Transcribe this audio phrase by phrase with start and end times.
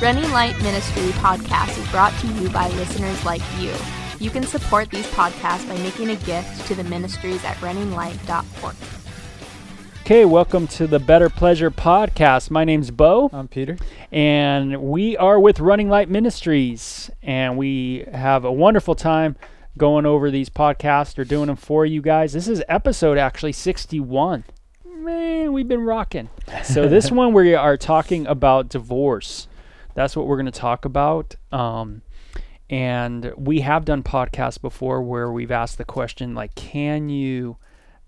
[0.00, 3.72] Running Light Ministry podcast is brought to you by listeners like you.
[4.18, 8.74] You can support these podcasts by making a gift to the ministries at runninglight.org.
[10.02, 12.50] Okay, welcome to the Better Pleasure podcast.
[12.50, 13.78] My name's Bo, I'm Peter.
[14.12, 19.34] and we are with Running Light Ministries, and we have a wonderful time
[19.78, 22.34] going over these podcasts or doing them for you guys.
[22.34, 24.44] This is episode actually 61.
[24.84, 26.28] Man, we've been rocking.
[26.62, 29.48] So this one we are talking about divorce.
[29.96, 31.36] That's what we're going to talk about.
[31.50, 32.02] Um,
[32.68, 37.56] and we have done podcasts before where we've asked the question like, can you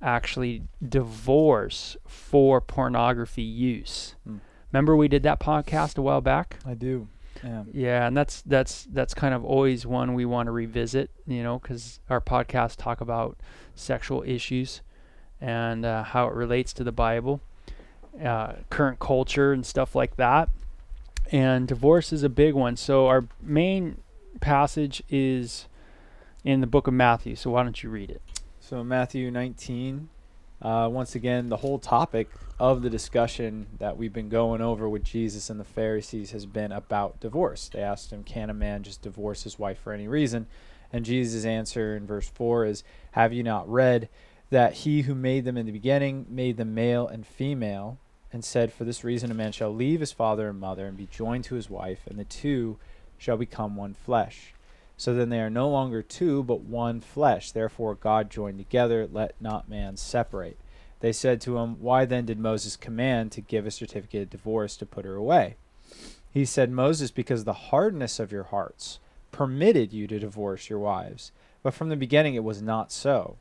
[0.03, 4.15] actually divorce for pornography use?
[4.25, 4.37] Hmm.
[4.71, 6.59] Remember we did that podcast a while back?
[6.67, 7.09] I do.
[7.43, 7.63] Yeah.
[7.73, 11.59] Yeah, and that's that's that's kind of always one we want to revisit, you know,
[11.59, 13.39] because our podcasts talk about
[13.75, 14.83] sexual issues
[15.41, 17.41] and uh, how it relates to the Bible,
[18.23, 20.51] uh, current culture, and stuff like that.
[21.31, 22.77] And divorce is a big one.
[22.77, 24.01] So our main
[24.41, 25.67] passage is
[26.45, 27.37] in the book of Matthew.
[27.37, 28.23] So why don't you read it?
[28.61, 30.09] So Matthew 19,
[30.63, 35.05] uh, once again, the whole topic of the discussion that we've been going over with
[35.05, 37.69] Jesus and the Pharisees has been about divorce.
[37.69, 40.47] They asked him, "Can a man just divorce his wife for any reason?"
[40.93, 44.09] And Jesus' answer in verse 4 is, "Have you not read
[44.51, 47.99] that he who made them in the beginning made them male and female,
[48.33, 51.09] and said, For this reason a man shall leave his father and mother and be
[51.11, 52.79] joined to his wife, and the two
[53.17, 54.55] shall become one flesh."
[54.99, 57.53] So then they are no longer two, but one flesh.
[57.53, 60.59] Therefore, God joined together, let not man separate.
[61.01, 64.77] They said to him, Why then did Moses command to give a certificate of divorce
[64.77, 65.55] to put her away?
[66.35, 68.99] He said, Moses, because the hardness of your hearts
[69.31, 71.31] permitted you to divorce your wives.
[71.63, 73.37] But from the beginning it was not so.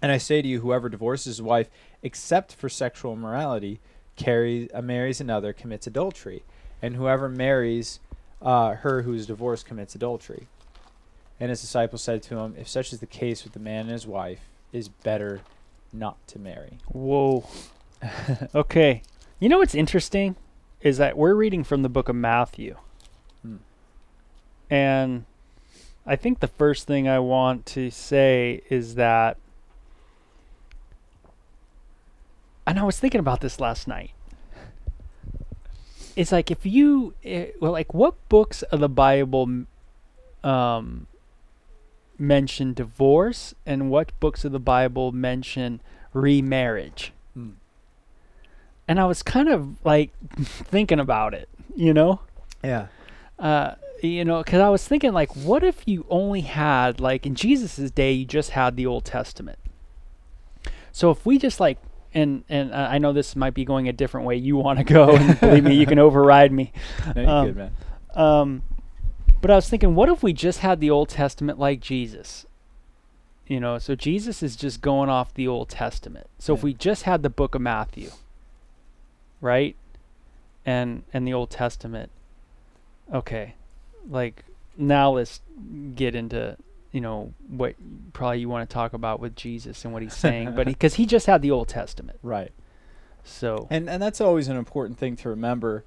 [0.00, 1.68] And I say to you, whoever divorces his wife
[2.02, 3.80] except for sexual immorality
[4.16, 6.42] carries, uh, marries another commits adultery.
[6.80, 8.00] And whoever marries
[8.40, 10.48] uh, her who is divorced commits adultery.
[11.38, 13.90] And his disciples said to him, If such is the case with the man and
[13.90, 14.40] his wife,
[14.72, 15.40] it is better
[15.92, 16.78] not to marry.
[16.88, 17.46] Whoa.
[18.54, 19.02] okay.
[19.38, 20.36] You know what's interesting
[20.80, 22.76] is that we're reading from the book of Matthew.
[23.42, 23.56] Hmm.
[24.70, 25.24] And
[26.06, 29.36] I think the first thing I want to say is that
[32.66, 34.10] and I was thinking about this last night.
[36.14, 39.64] It's like if you eh, well like what books of the Bible
[40.44, 41.06] um
[42.18, 45.80] mention divorce and what books of the Bible mention
[46.12, 47.12] remarriage?
[47.34, 47.50] Hmm.
[48.86, 50.12] and I was kind of like
[50.42, 52.20] thinking about it, you know,
[52.62, 52.88] Yeah.
[53.38, 57.34] uh, you know, because I was thinking like, what if you only had like in
[57.34, 59.58] Jesus's day, you just had the Old Testament.
[60.92, 61.78] So if we just like,
[62.14, 65.10] and and I know this might be going a different way you want to go,
[65.16, 66.72] and believe me, you can override me.
[67.14, 67.70] No, you're Um, good, man.
[68.14, 68.62] Um,
[69.40, 72.46] but I was thinking, what if we just had the Old Testament like Jesus?
[73.46, 76.28] You know, so Jesus is just going off the Old Testament.
[76.38, 78.10] So if we just had the book of Matthew,
[79.40, 79.76] right?
[80.64, 82.10] And and the Old Testament.
[83.12, 83.54] Okay.
[84.08, 84.44] Like
[84.76, 85.40] now let's
[85.94, 86.56] get into,
[86.92, 87.74] you know, what
[88.12, 91.06] probably you want to talk about with Jesus and what he's saying, but because he,
[91.06, 92.18] just had the Old Testament.
[92.22, 92.52] Right.
[93.24, 95.84] So And and that's always an important thing to remember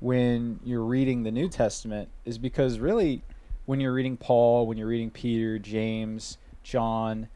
[0.00, 3.22] when you're reading the New Testament is because really
[3.66, 7.28] when you're reading Paul, when you're reading Peter, James, John,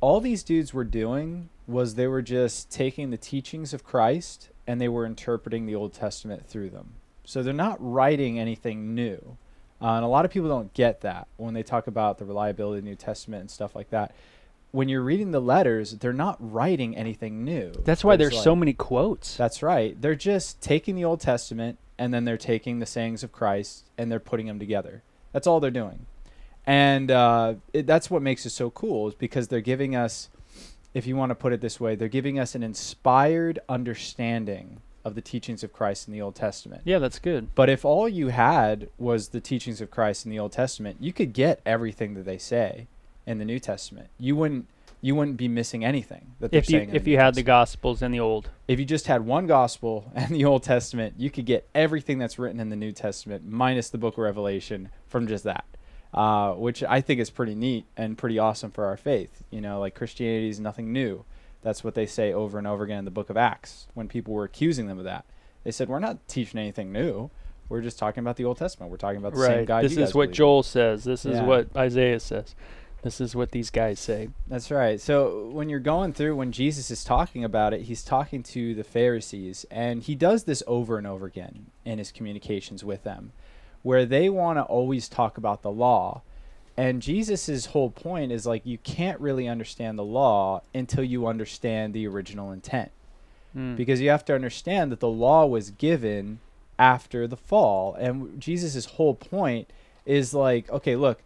[0.00, 4.80] all these dudes were doing was they were just taking the teachings of Christ and
[4.80, 6.94] they were interpreting the Old Testament through them.
[7.24, 9.36] So they're not writing anything new.
[9.82, 12.78] Uh, and a lot of people don't get that when they talk about the reliability
[12.78, 14.14] of the New Testament and stuff like that.
[14.70, 17.72] When you're reading the letters, they're not writing anything new.
[17.84, 19.36] that's why There's there's so many quotes.
[19.36, 20.00] that's right.
[20.00, 24.10] They're just taking the Old Testament and then they're taking the sayings of Christ and
[24.10, 25.02] they're putting them together.
[25.32, 26.06] That's all they're doing.
[26.66, 30.30] And uh, it, that's what makes it so cool is because they're giving us,
[30.94, 35.14] if you want to put it this way, they're giving us an inspired understanding of
[35.14, 36.82] the teachings of Christ in the Old Testament.
[36.84, 37.54] yeah, that's good.
[37.54, 41.12] But if all you had was the teachings of Christ in the Old Testament, you
[41.12, 42.86] could get everything that they say
[43.26, 44.08] in the New Testament.
[44.18, 44.66] You wouldn't
[45.04, 46.90] you wouldn't be missing anything that they're If you saying.
[46.90, 48.50] in if the you New had the Gospels and the Old.
[48.68, 52.38] if you just had one gospel and the Old Testament, you could get everything that's
[52.38, 55.64] written in the New Testament minus the book of Revelation from just that.
[56.14, 59.42] Uh, which I think is pretty neat and pretty awesome for our faith.
[59.50, 61.24] You know, like Christianity is nothing new.
[61.62, 64.34] That's what they say over and over again in the book of Acts when people
[64.34, 65.24] were accusing them of that.
[65.64, 67.30] They said, We're not teaching anything new.
[67.68, 68.90] We're just talking about the Old Testament.
[68.90, 69.66] We're talking about the same Right.
[69.66, 69.84] God.
[69.84, 70.36] This is what believe.
[70.36, 71.04] Joel says.
[71.04, 71.46] This is Yeah.
[71.46, 72.54] what Isaiah says.
[73.02, 74.28] This is what these guys say.
[74.46, 75.00] That's right.
[75.00, 78.84] So when you're going through, when Jesus is talking about it, he's talking to the
[78.84, 83.32] Pharisees, and he does this over and over again in his communications with them,
[83.82, 86.22] where they want to always talk about the law.
[86.76, 91.92] And Jesus's whole point is like, you can't really understand the law until you understand
[91.92, 92.90] the original intent.
[93.56, 93.76] Mm.
[93.76, 96.40] Because you have to understand that the law was given
[96.78, 97.94] after the fall.
[97.94, 99.68] And Jesus's whole point
[100.06, 101.20] is like, okay, look,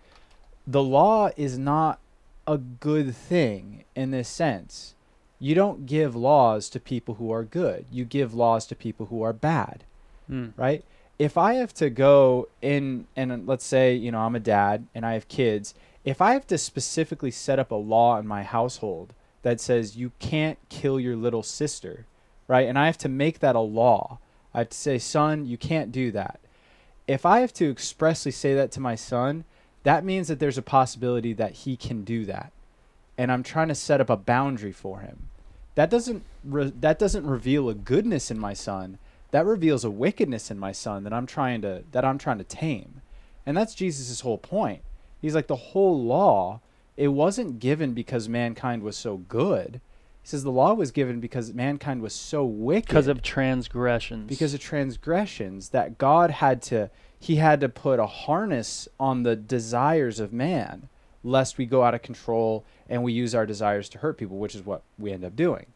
[0.66, 2.00] the law is not
[2.46, 4.94] a good thing in this sense.
[5.38, 7.84] You don't give laws to people who are good.
[7.92, 9.84] You give laws to people who are bad,
[10.30, 10.52] Mm.
[10.56, 10.82] right?
[11.18, 15.06] If I have to go in and let's say, you know, I'm a dad and
[15.06, 15.74] I have kids,
[16.04, 20.12] if I have to specifically set up a law in my household that says you
[20.18, 22.06] can't kill your little sister,
[22.48, 22.68] right?
[22.68, 24.18] And I have to make that a law.
[24.52, 26.40] I have to say, "Son, you can't do that."
[27.06, 29.44] If I have to expressly say that to my son,
[29.86, 32.50] that means that there's a possibility that he can do that
[33.16, 35.28] and i'm trying to set up a boundary for him
[35.74, 38.98] that doesn't re- that doesn't reveal a goodness in my son
[39.36, 42.44] that reveals a wickedness in my son that i'm trying to that i'm trying to
[42.44, 43.02] tame.
[43.44, 44.80] And that's jesus' whole point.
[45.20, 46.60] He's like the whole law
[46.96, 49.82] it wasn't given because mankind was so good.
[50.22, 52.88] He says the law was given because mankind was so wicked.
[52.88, 54.26] Because of transgressions.
[54.26, 56.88] because of transgressions that God had to
[57.18, 60.88] he had to put a harness on the desires of man
[61.22, 64.54] lest we go out of control and we use our desires to hurt people which
[64.54, 65.66] is what we end up doing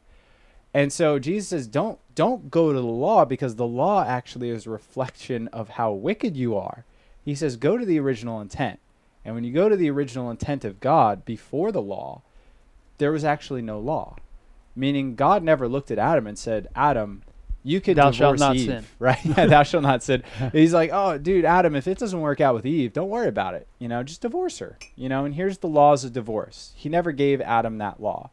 [0.72, 4.66] and so Jesus says don't don't go to the law because the law actually is
[4.66, 6.84] a reflection of how wicked you are
[7.24, 8.78] he says go to the original intent
[9.24, 12.22] and when you go to the original intent of God before the law
[12.98, 14.16] there was actually no law
[14.76, 17.22] meaning God never looked at Adam and said Adam
[17.62, 18.84] you could Thou shalt divorce not Eve, sin.
[18.98, 19.24] right?
[19.24, 20.22] Yeah, thou shalt not sin.
[20.52, 23.54] He's like, oh, dude, Adam, if it doesn't work out with Eve, don't worry about
[23.54, 23.68] it.
[23.78, 24.78] You know, just divorce her.
[24.96, 26.72] You know, and here's the laws of divorce.
[26.74, 28.30] He never gave Adam that law.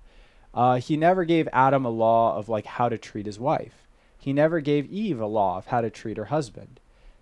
[0.53, 3.87] Uh, he never gave Adam a law of like how to treat his wife.
[4.17, 6.79] He never gave Eve a law of how to treat her husband.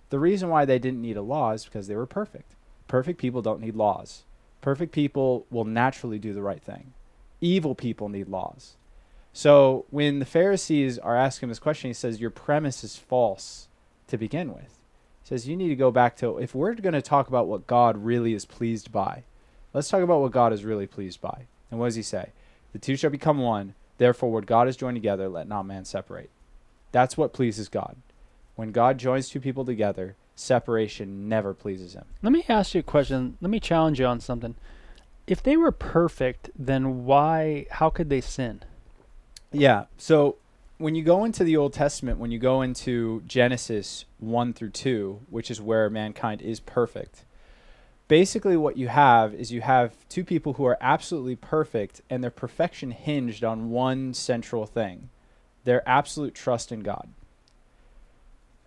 [0.09, 2.55] The reason why they didn't need a law is because they were perfect.
[2.87, 4.23] Perfect people don't need laws.
[4.61, 6.93] Perfect people will naturally do the right thing.
[7.41, 8.75] Evil people need laws.
[9.33, 13.67] So when the Pharisees are asking him this question, he says, Your premise is false
[14.07, 14.79] to begin with.
[15.23, 17.67] He says, You need to go back to, if we're going to talk about what
[17.67, 19.23] God really is pleased by,
[19.73, 21.47] let's talk about what God is really pleased by.
[21.69, 22.29] And what does he say?
[22.75, 23.73] The two shall become one.
[23.99, 26.29] Therefore, what God has joined together, let not man separate.
[26.91, 27.95] That's what pleases God.
[28.57, 32.03] When God joins two people together, separation never pleases him.
[32.21, 33.37] Let me ask you a question.
[33.39, 34.55] Let me challenge you on something.
[35.25, 37.65] If they were perfect, then why?
[37.71, 38.61] How could they sin?
[39.53, 39.85] Yeah.
[39.95, 40.35] So
[40.77, 45.21] when you go into the Old Testament, when you go into Genesis 1 through 2,
[45.29, 47.23] which is where mankind is perfect,
[48.07, 52.31] basically what you have is you have two people who are absolutely perfect and their
[52.31, 55.09] perfection hinged on one central thing
[55.63, 57.09] their absolute trust in God.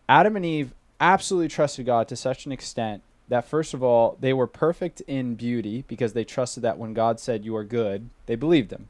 [0.08, 4.32] Adam and Eve absolutely trusted God to such an extent that, first of all, they
[4.32, 8.34] were perfect in beauty because they trusted that when God said, You are good, they
[8.34, 8.88] believed him.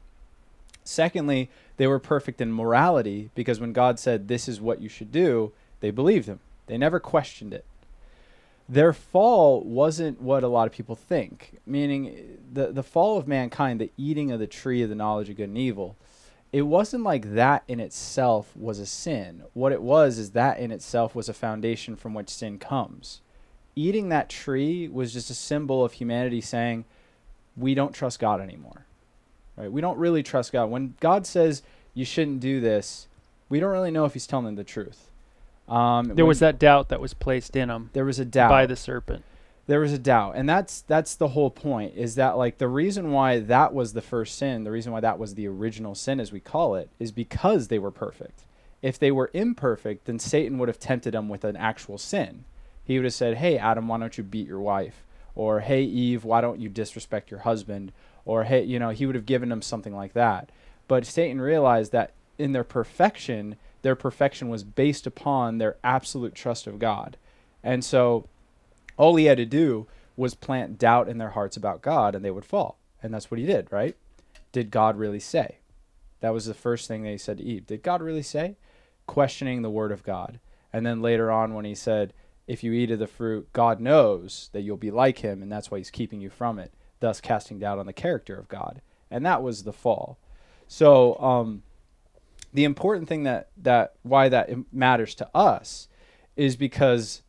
[0.83, 5.11] Secondly, they were perfect in morality because when God said, This is what you should
[5.11, 5.51] do,
[5.81, 6.39] they believed him.
[6.67, 7.65] They never questioned it.
[8.69, 13.81] Their fall wasn't what a lot of people think, meaning the, the fall of mankind,
[13.81, 15.97] the eating of the tree of the knowledge of good and evil,
[16.53, 19.43] it wasn't like that in itself was a sin.
[19.53, 23.21] What it was is that in itself was a foundation from which sin comes.
[23.75, 26.85] Eating that tree was just a symbol of humanity saying,
[27.57, 28.85] We don't trust God anymore
[29.59, 29.71] right?
[29.71, 30.69] We don't really trust God.
[30.69, 31.61] When God says
[31.93, 33.07] you shouldn't do this,
[33.49, 35.08] we don't really know if He's telling the truth.
[35.69, 38.65] Um, There was that doubt that was placed in them there was a doubt by
[38.65, 39.23] the serpent.
[39.67, 41.93] there was a doubt, and that's that's the whole point.
[41.95, 45.19] Is that like the reason why that was the first sin, the reason why that
[45.19, 48.43] was the original sin, as we call it, is because they were perfect.
[48.81, 52.45] If they were imperfect, then Satan would have tempted them with an actual sin.
[52.83, 55.03] He would have said, "Hey, Adam, why don't you beat your wife?"
[55.35, 57.91] Or, "Hey, Eve, why don't you disrespect your husband?"
[58.25, 60.49] or hey you know he would have given them something like that
[60.89, 66.67] but satan realized that in their perfection their perfection was based upon their absolute trust
[66.67, 67.17] of god.
[67.63, 68.27] And so
[68.97, 72.31] all he had to do was plant doubt in their hearts about god and they
[72.31, 72.77] would fall.
[73.01, 73.95] And that's what he did right?
[74.51, 75.57] Did god really say?
[76.21, 77.67] That was the first thing he said to eve.
[77.67, 78.55] Did god really say?
[79.07, 80.39] Questioning the word of god.
[80.71, 82.13] And then later on when he said
[82.47, 85.71] if you eat of the fruit god knows that you'll be like him and that's
[85.71, 88.81] why he's keeping you from it thus casting doubt on the character of God.
[89.09, 90.17] And that was the fall.
[90.67, 91.63] So um,
[92.53, 95.87] the important thing that that why that matters to us
[96.35, 97.21] is because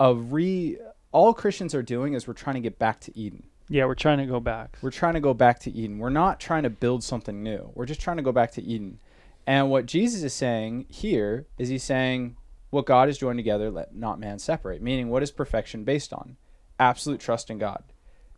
[0.00, 0.78] of re
[1.12, 3.44] all Christians are doing is we're trying to get back to Eden.
[3.68, 4.78] Yeah, we're trying to go back.
[4.80, 5.98] We're trying to go back to Eden.
[5.98, 7.70] We're not trying to build something new.
[7.74, 9.00] We're just trying to go back to Eden.
[9.46, 12.36] And what Jesus is saying here is he's saying,
[12.70, 14.82] what God has joined together, let not man separate.
[14.82, 16.36] Meaning, what is perfection based on?
[16.78, 17.84] Absolute trust in God.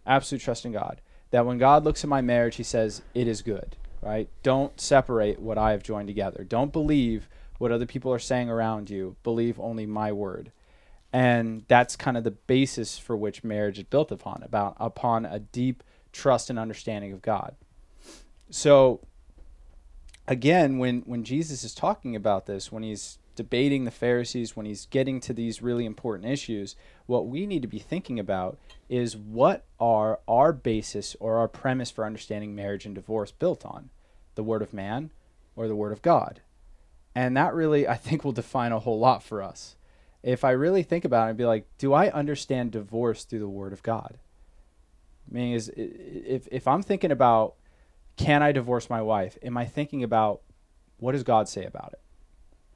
[0.07, 1.01] Absolute trust in God.
[1.31, 4.29] That when God looks at my marriage, he says, it is good, right?
[4.43, 6.45] Don't separate what I have joined together.
[6.45, 7.29] Don't believe
[7.59, 9.17] what other people are saying around you.
[9.23, 10.53] Believe only my word.
[11.13, 15.39] And that's kind of the basis for which marriage is built upon, about upon a
[15.39, 17.57] deep trust and understanding of God.
[18.51, 19.01] So
[20.27, 24.87] again, when when Jesus is talking about this, when he's debating the Pharisees, when he's
[24.87, 26.75] getting to these really important issues,
[27.07, 31.89] what we need to be thinking about is what are our basis or our premise
[31.89, 33.91] for understanding marriage and divorce built on?
[34.35, 35.13] The word of man
[35.55, 36.41] or the word of God?
[37.15, 39.77] And that really, I think, will define a whole lot for us.
[40.25, 43.49] If I really think about it, I'd be like, do I understand divorce through the
[43.49, 44.19] word of God?
[45.31, 47.55] I mean, is if if I'm thinking about
[48.17, 49.39] can I divorce my wife?
[49.45, 50.41] Am I thinking about
[50.97, 52.01] what does God say about it?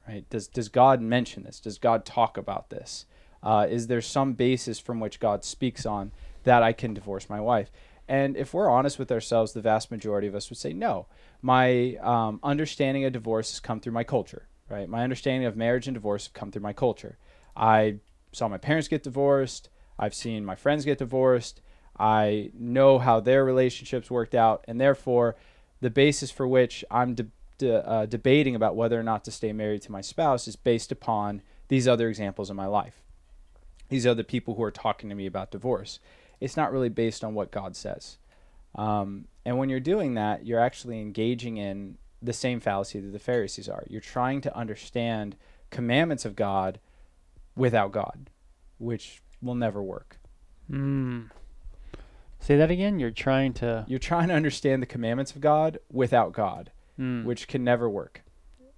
[0.06, 0.28] Right?
[0.30, 1.60] Does does God mention this?
[1.60, 3.06] Does God talk about this?
[3.42, 6.12] Uh, is there some basis from which God speaks on
[6.44, 7.70] that I can divorce my wife?
[8.08, 11.06] And if we're honest with ourselves, the vast majority of us would say no.
[11.40, 14.46] My um, understanding of divorce has come through my culture.
[14.68, 14.88] Right?
[14.88, 17.18] My understanding of marriage and divorce have come through my culture.
[17.56, 17.96] I
[18.32, 19.68] saw my parents get divorced.
[19.98, 21.60] I've seen my friends get divorced.
[21.98, 25.36] I know how their relationships worked out, and therefore,
[25.80, 27.26] the basis for which I'm de-
[27.58, 30.92] de- uh, debating about whether or not to stay married to my spouse is based
[30.92, 33.02] upon these other examples in my life.
[33.88, 36.00] These other people who are talking to me about divorce.
[36.40, 38.18] It's not really based on what God says.
[38.74, 43.18] Um, and when you're doing that, you're actually engaging in the same fallacy that the
[43.18, 43.84] Pharisees are.
[43.88, 45.36] You're trying to understand
[45.70, 46.78] commandments of God
[47.56, 48.30] without God,
[48.78, 50.18] which will never work.
[50.70, 51.30] Mm.
[52.38, 52.98] Say that again.
[52.98, 53.84] You're trying to.
[53.88, 56.70] You're trying to understand the commandments of God without God,
[57.02, 57.24] Mm.
[57.24, 58.22] which can never work.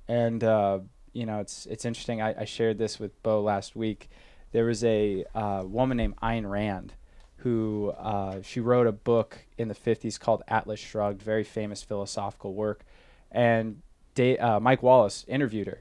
[0.09, 0.79] And uh,
[1.13, 2.23] you know, it's it's interesting.
[2.23, 4.09] I, I shared this with Bo last week.
[4.53, 6.95] There was a uh, woman named Ayn Rand
[7.39, 12.55] who uh, she wrote a book in the 50s called Atlas Shrugged, very famous philosophical
[12.55, 12.83] work.
[13.31, 13.83] And
[14.19, 15.81] uh, Mike Wallace interviewed her,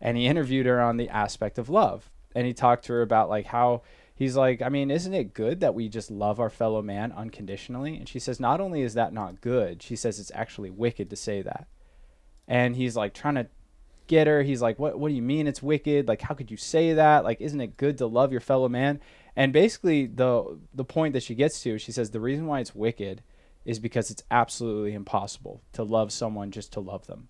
[0.00, 3.28] and he interviewed her on the aspect of love, and he talked to her about
[3.28, 3.82] like how
[4.16, 7.96] he's like, I mean, isn't it good that we just love our fellow man unconditionally?
[7.96, 11.16] And she says, not only is that not good, she says it's actually wicked to
[11.16, 11.68] say that.
[12.48, 13.46] And he's like trying to
[14.06, 14.42] get her.
[14.42, 16.08] He's like, what What do you mean it's wicked?
[16.08, 17.24] Like, how could you say that?
[17.24, 19.00] Like, isn't it good to love your fellow man?
[19.34, 22.74] And basically, the the point that she gets to, she says, the reason why it's
[22.74, 23.22] wicked
[23.64, 27.28] is because it's absolutely impossible to love someone just to love them.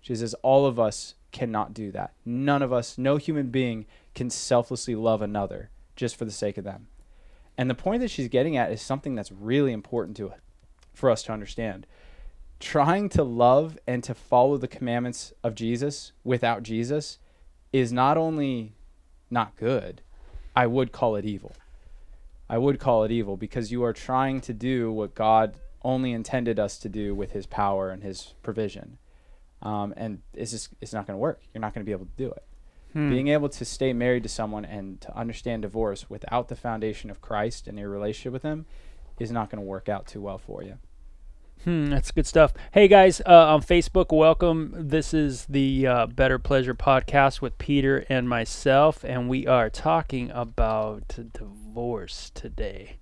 [0.00, 2.12] She says, all of us cannot do that.
[2.24, 6.64] None of us, no human being, can selflessly love another just for the sake of
[6.64, 6.88] them.
[7.56, 10.32] And the point that she's getting at is something that's really important to
[10.94, 11.86] for us to understand.
[12.60, 17.18] Trying to love and to follow the commandments of Jesus without Jesus
[17.72, 18.74] is not only
[19.30, 20.00] not good,
[20.56, 21.54] I would call it evil.
[22.48, 26.58] I would call it evil because you are trying to do what God only intended
[26.58, 28.98] us to do with his power and his provision.
[29.62, 31.40] Um, and it's just it's not going to work.
[31.52, 32.44] You're not going to be able to do it.
[32.92, 33.10] Hmm.
[33.10, 37.20] Being able to stay married to someone and to understand divorce without the foundation of
[37.20, 38.66] Christ and your relationship with him
[39.18, 40.78] is not going to work out too well for you.
[41.64, 42.52] Hmm, that's good stuff.
[42.72, 44.74] Hey guys, uh, on Facebook, welcome.
[44.76, 50.30] This is the uh, Better Pleasure podcast with Peter and myself, and we are talking
[50.32, 52.98] about divorce today.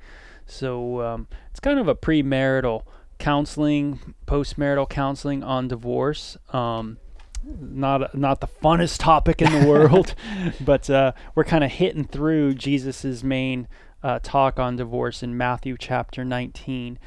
[0.47, 2.85] So um, it's kind of a premarital
[3.19, 6.37] counseling, postmarital counseling on divorce.
[6.53, 6.99] Um,
[7.43, 10.15] not not the funnest topic in the world,
[10.61, 13.67] but uh, we're kind of hitting through Jesus's main
[14.05, 17.01] uh, talk on divorce in Matthew chapter 19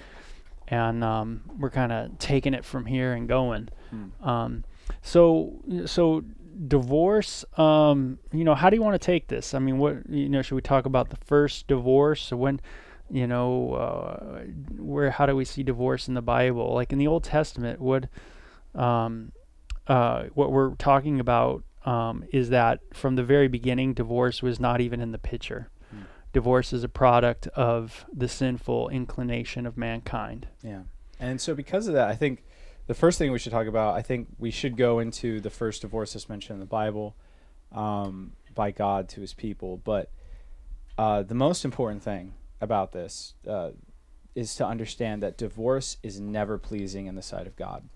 [0.68, 3.70] and um, we're kind of taking it from here and going.
[3.90, 4.28] Hmm.
[4.28, 4.64] Um,
[5.02, 5.54] so
[5.86, 6.24] so
[6.68, 7.46] divorce.
[7.58, 9.54] Um, you know, how do you want to take this?
[9.54, 12.22] I mean, what you know, should we talk about the first divorce?
[12.22, 12.60] So when
[13.10, 14.44] you know, uh,
[14.78, 16.74] where how do we see divorce in the Bible?
[16.74, 18.10] Like in the Old Testament, would
[18.74, 19.32] um,
[19.88, 24.82] uh, what we're talking about um, is that from the very beginning, divorce was not
[24.82, 25.70] even in the picture.
[26.36, 30.50] Divorce is a product of the sinful inclination of mankind.
[30.62, 30.82] Yeah.
[31.18, 32.44] And so because of that, I think
[32.88, 35.84] the first thing we should talk about, I think we should go into the first
[35.84, 37.16] divorce that's mentioned in the Bible
[37.72, 39.78] um, by God to his people.
[39.78, 40.12] But
[40.98, 43.70] uh, the most important thing about this uh,
[44.36, 47.88] is to understand that divorce is never pleasing in the sight of God.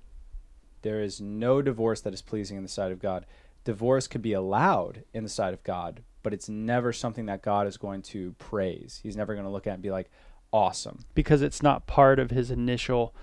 [0.82, 3.26] There is no divorce that is pleasing in the sight of God.
[3.66, 7.68] Divorce could be allowed in the sight of God, but it's never something that God
[7.68, 9.00] is going to praise.
[9.04, 10.10] He's never going to look at it and be like,
[10.52, 11.06] awesome.
[11.14, 13.14] because it's not part of his initial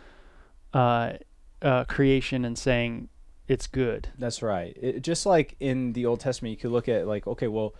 [0.73, 1.15] uh,
[1.62, 3.09] uh, creation and saying
[3.49, 4.09] it's good.
[4.19, 4.76] That's right.
[4.81, 7.75] It, just like in the Old Testament, you could look at like, okay, well,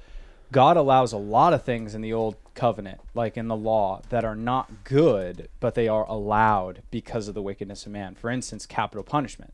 [0.52, 4.25] God allows a lot of things in the Old Covenant, like in the law, that
[4.25, 8.14] are not good, but they are allowed because of the wickedness of man.
[8.14, 9.52] For instance, capital punishment.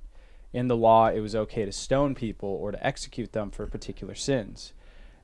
[0.53, 4.15] In the law, it was okay to stone people or to execute them for particular
[4.15, 4.75] sins.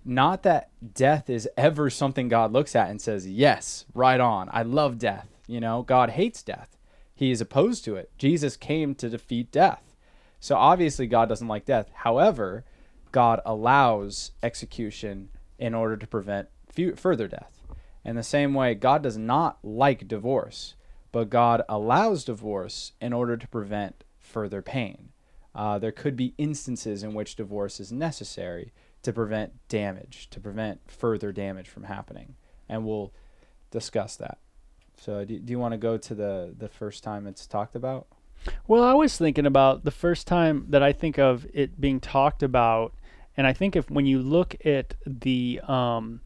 [0.09, 4.49] Not that death is ever something God looks at and says, yes, right on.
[4.50, 5.29] I love death.
[5.47, 6.79] You know, God hates death.
[7.15, 8.11] He is opposed to it.
[8.17, 9.95] Jesus came to defeat death.
[10.41, 11.91] So obviously, God doesn't like death.
[11.93, 12.65] However,
[13.12, 17.62] God allows execution in order to prevent fu- further death.
[18.03, 20.75] In the same way, God does not like divorce,
[21.12, 25.11] but God allows divorce in order to prevent further pain.
[25.55, 30.81] Uh, there could be instances in which divorce is necessary to prevent damage, to prevent
[30.90, 32.35] further damage from happening.
[32.69, 33.12] And we'll
[33.71, 34.38] discuss that.
[34.97, 38.07] So, do, do you want to go to the, the first time it's talked about?
[38.67, 42.43] Well, I was thinking about the first time that I think of it being talked
[42.43, 42.95] about,
[43.37, 46.21] and I think if when you look at the um,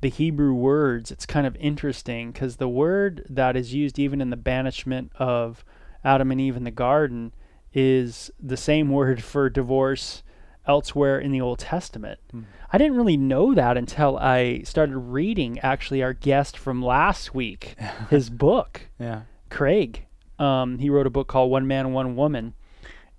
[0.00, 4.30] the Hebrew words, it's kind of interesting because the word that is used even in
[4.30, 5.64] the banishment of
[6.02, 7.34] Adam and Eve in the garden
[7.72, 10.22] is the same word for divorce
[10.70, 12.20] elsewhere in the Old Testament.
[12.30, 12.42] Hmm.
[12.72, 17.74] I didn't really know that until I started reading actually our guest from last week,
[18.10, 18.82] his book.
[18.98, 19.22] Yeah.
[19.50, 20.06] Craig.
[20.38, 22.54] Um, he wrote a book called One Man, One Woman,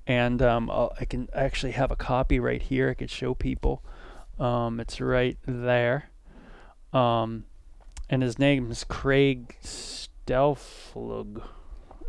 [0.08, 2.90] and um, I'll- I can actually have a copy right here.
[2.90, 3.84] I could show people.
[4.40, 6.10] Um, it's right there.
[6.94, 7.44] Um,
[8.10, 11.44] and his name is Craig Stelflug.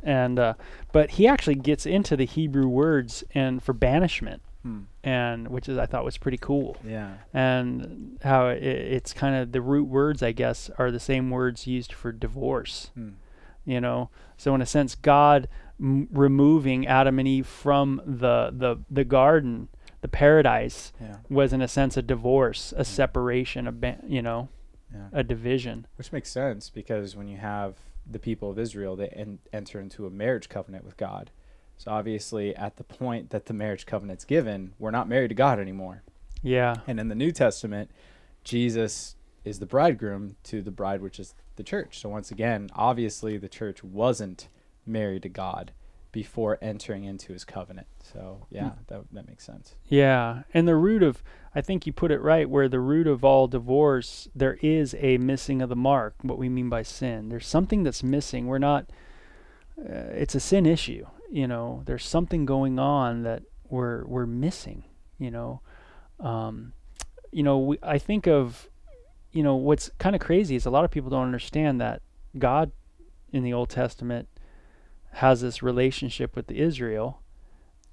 [0.05, 0.55] And uh,
[0.93, 4.81] but he actually gets into the Hebrew words and for banishment, Hmm.
[5.03, 7.15] and which is I thought was pretty cool Yeah.
[7.35, 11.67] and how it, it's kind of the root words, I guess, are the same words
[11.67, 12.91] used for divorce.
[12.95, 13.11] Hmm.
[13.65, 15.49] You know, so in a sense, God
[15.81, 19.69] m- removing Adam and Eve from the the the garden,
[20.01, 21.17] the paradise, Yeah.
[21.29, 24.49] was in a sense a divorce, a separation, a ba- you know,
[24.93, 25.09] Yeah.
[25.13, 25.87] a division.
[25.97, 30.07] Which makes sense because when you have the people of Israel, they en- enter into
[30.07, 31.31] a marriage covenant with God.
[31.83, 35.59] So obviously, at the point that the marriage covenant's given, we're not married to God
[35.59, 36.05] anymore.
[36.41, 37.91] Yeah, And in the New Testament,
[38.45, 41.99] Jesus is the bridegroom to the bride, which is the church.
[41.99, 44.47] So once again, obviously, the church wasn't
[44.87, 45.73] married to God
[46.13, 47.89] before entering into his covenant.
[48.01, 49.75] So yeah, that that makes sense.
[49.89, 53.25] yeah, and the root of I think you put it right where the root of
[53.25, 56.15] all divorce there is a missing of the mark.
[56.23, 58.47] What we mean by sin, there's something that's missing.
[58.47, 58.87] We're not.
[59.81, 61.07] Uh, it's a sin issue.
[61.33, 64.85] You know, there's something going on that we're we're missing.
[65.19, 65.61] You know,
[66.21, 66.75] um,
[67.31, 67.59] you know.
[67.59, 68.69] We, I think of,
[69.33, 72.03] you know, what's kind of crazy is a lot of people don't understand that
[72.39, 72.71] God
[73.33, 74.29] in the Old Testament
[75.13, 77.23] has this relationship with Israel,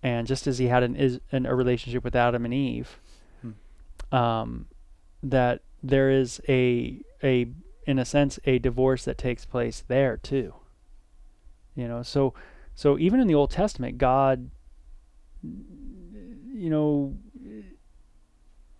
[0.03, 2.99] and just as He had an, is, an a relationship with Adam and Eve,
[4.11, 4.67] um,
[5.23, 7.47] that there is a a
[7.85, 10.55] in a sense a divorce that takes place there too.
[11.73, 12.33] You know, so
[12.79, 14.49] so even in the Old Testament, God,
[15.43, 17.13] you know,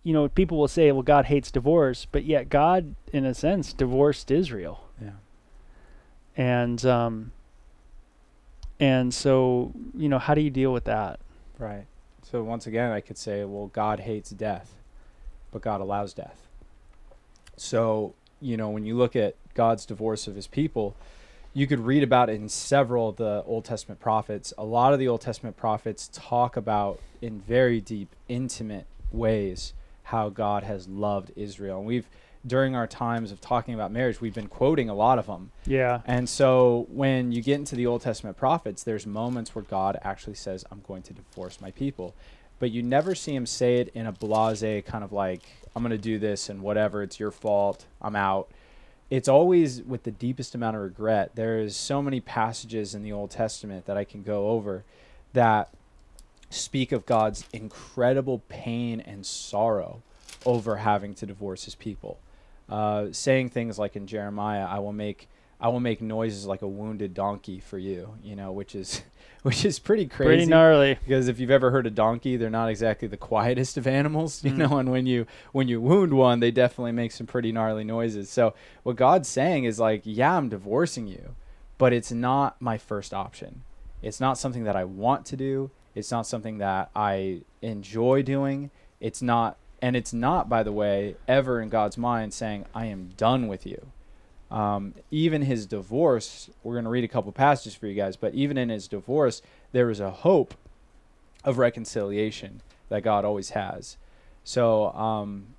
[0.02, 3.74] you know, people will say, well, God hates divorce, but yet God, in a sense,
[3.74, 5.10] divorced Israel, Yeah.
[6.34, 7.32] and um,
[8.78, 11.20] and so you know, how do you deal with that?
[11.58, 11.84] Right.
[12.22, 14.76] So once again, I could say, well, God hates death,
[15.52, 16.46] but God allows death.
[17.58, 20.96] So, you know, when you look at God's divorce of his people,
[21.52, 24.52] you could read about it in several of the Old Testament prophets.
[24.56, 30.28] A lot of the Old Testament prophets talk about in very deep, intimate ways how
[30.28, 31.78] God has loved Israel.
[31.78, 32.06] And we've
[32.46, 35.50] during our times of talking about marriage, we've been quoting a lot of them.
[35.66, 39.98] Yeah, And so when you get into the Old Testament prophets, there's moments where God
[40.02, 42.14] actually says, I'm going to divorce my people.
[42.58, 45.42] But you never see him say it in a blase kind of like,
[45.74, 48.50] I'm going to do this and whatever, it's your fault, I'm out.
[49.10, 51.32] It's always with the deepest amount of regret.
[51.34, 54.84] There is so many passages in the Old Testament that I can go over
[55.32, 55.68] that
[56.48, 60.02] speak of God's incredible pain and sorrow
[60.46, 62.18] over having to divorce his people.
[62.68, 65.28] Uh, saying things like in Jeremiah, I will make
[65.60, 69.02] I will make noises like a wounded donkey for you, you know, which is
[69.42, 70.28] which is pretty crazy.
[70.28, 70.98] pretty gnarly.
[71.02, 74.52] because if you've ever heard a donkey, they're not exactly the quietest of animals, you
[74.52, 74.56] Mm.
[74.70, 78.30] know, and when you when you wound one, they definitely make some pretty gnarly noises.
[78.30, 81.34] So what God's saying is like, yeah, I'm divorcing you,
[81.78, 83.62] but it's not my first option.
[84.02, 85.70] It's not something that I want to do.
[85.94, 88.70] It's not something that I enjoy doing.
[89.00, 93.10] It's not and it's not by the way ever in God's mind saying I am
[93.16, 93.88] done with you.
[94.50, 98.34] Um, even his divorce, we're going to read a couple passages for you guys, but
[98.34, 100.54] even in his divorce, there is a hope
[101.44, 103.96] of reconciliation that God always has.
[104.42, 105.54] So, um,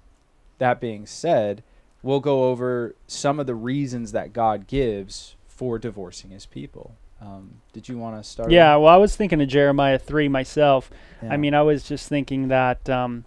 [0.58, 1.64] that being said,
[2.04, 6.96] we'll go over some of the reasons that God gives for divorcing his people.
[7.22, 8.52] Um, did you want to start?
[8.52, 10.90] Yeah, well, I was thinking of Jeremiah 3 myself.
[11.22, 11.34] Yeah.
[11.34, 13.26] I mean, I was just thinking that um,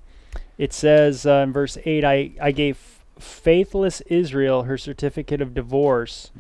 [0.59, 2.93] it says uh, in verse 8, I, I gave
[3.24, 6.30] faithless Israel her certificate of divorce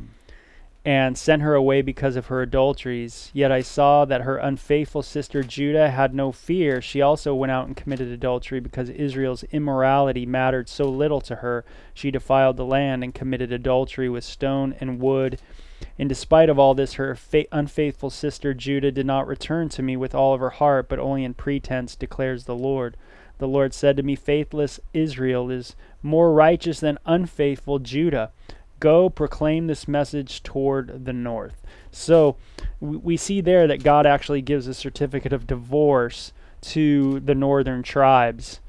[0.84, 3.30] and sent her away because of her adulteries.
[3.32, 6.82] Yet I saw that her unfaithful sister Judah had no fear.
[6.82, 11.64] She also went out and committed adultery because Israel's immorality mattered so little to her.
[11.94, 15.40] She defiled the land and committed adultery with stone and wood.
[15.98, 19.96] And despite of all this, her fa- unfaithful sister Judah did not return to me
[19.96, 22.96] with all of her heart, but only in pretense, declares the Lord.
[23.38, 28.30] The Lord said to me, Faithless Israel is more righteous than unfaithful Judah.
[28.78, 31.62] Go proclaim this message toward the north.
[31.90, 32.36] So
[32.80, 38.60] we, see there that God actually gives a certificate of divorce to the northern tribes.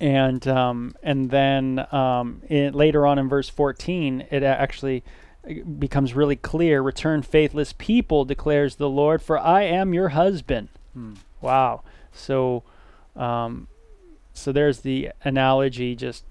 [0.00, 5.04] And um, and then um, later on in verse 14, it actually
[5.78, 6.82] becomes really clear.
[6.82, 10.68] Return faithless people, declares the Lord, for I am your husband.
[10.94, 11.14] Hmm.
[11.40, 11.82] Wow.
[12.12, 12.64] So,
[13.14, 13.68] um,
[14.32, 16.24] so there's the analogy, just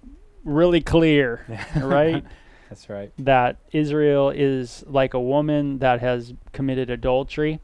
[0.43, 2.23] really clear, right?
[2.69, 3.11] That's right.
[3.19, 7.59] that Israel is like a woman that has committed adultery,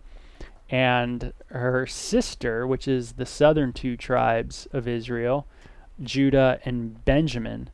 [0.70, 5.48] and her sister, which is the southern two tribes of Israel,
[6.02, 7.70] Judah and Benjamin,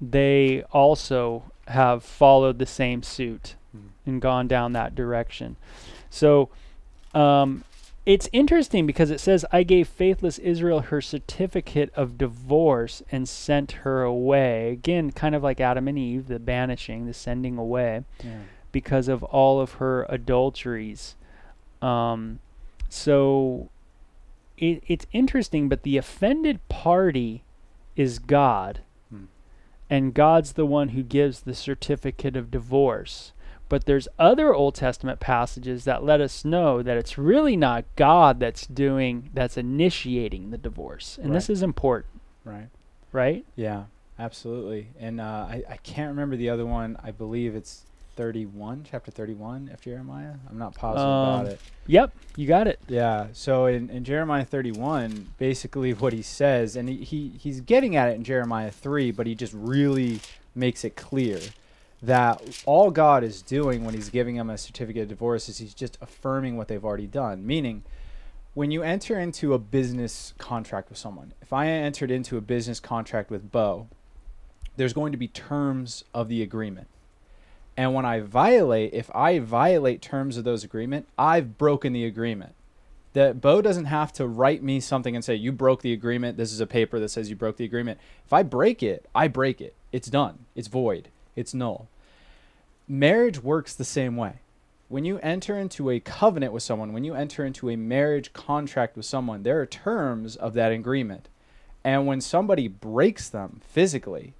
[0.00, 3.88] they also have followed the same suit Hmm.
[4.04, 5.54] and gone down that direction.
[6.08, 6.48] So
[7.14, 7.62] um,
[8.10, 13.70] it's interesting because it says, I gave faithless Israel her certificate of divorce and sent
[13.86, 14.72] her away.
[14.72, 18.40] Again, kind of like Adam and Eve, the banishing, the sending away, Yeah.
[18.72, 21.14] because of all of her adulteries.
[21.80, 22.40] Um,
[22.88, 23.68] so
[24.58, 27.44] it, it's interesting, but the offended party
[27.94, 28.80] is God.
[29.08, 29.26] Hmm.
[29.88, 33.32] And God's the one who gives the certificate of divorce.
[33.70, 38.38] But there's other Old Testament passages that let us know that it's really not God
[38.40, 41.18] that's doing, that's initiating the divorce.
[41.22, 42.66] And this is important, Right.
[43.12, 43.46] right?
[43.56, 43.84] Yeah,
[44.18, 44.88] absolutely.
[44.98, 46.98] And uh, I, I can't remember the other one.
[47.02, 47.84] I believe it's
[48.16, 50.34] 31, chapter 31 of Jeremiah.
[50.50, 51.60] I'm not positive Um, about it.
[51.86, 52.80] Yep, you got it.
[52.88, 53.28] Yeah.
[53.32, 58.08] So in, in Jeremiah 31, basically what he says, and he, he he's getting at
[58.10, 60.20] it in Jeremiah 3, but he just really
[60.56, 61.38] makes it clear
[62.02, 65.74] that all God is doing when he's giving them a certificate of divorce is he's
[65.74, 67.46] just affirming what they've already done.
[67.46, 67.82] Meaning,
[68.54, 72.80] when you enter into a business contract with someone, if I entered into a business
[72.80, 73.88] contract with Bo,
[74.76, 76.88] there's going to be terms of the agreement.
[77.76, 82.54] And when I violate, if I violate terms of those agreement, I've broken the agreement.
[83.12, 86.36] That Bo doesn't have to write me something and say you broke the agreement.
[86.36, 87.98] This is a paper that says you broke the agreement.
[88.24, 89.74] If I break it, I break it.
[89.92, 90.46] It's done.
[90.54, 91.08] It's void.
[91.40, 91.88] It's null.
[92.86, 94.34] Marriage works the same way.
[94.88, 98.96] When you enter into a covenant with someone, when you enter into a marriage contract
[98.96, 101.28] with someone, there are terms of that agreement.
[101.82, 104.34] And when somebody breaks them physically,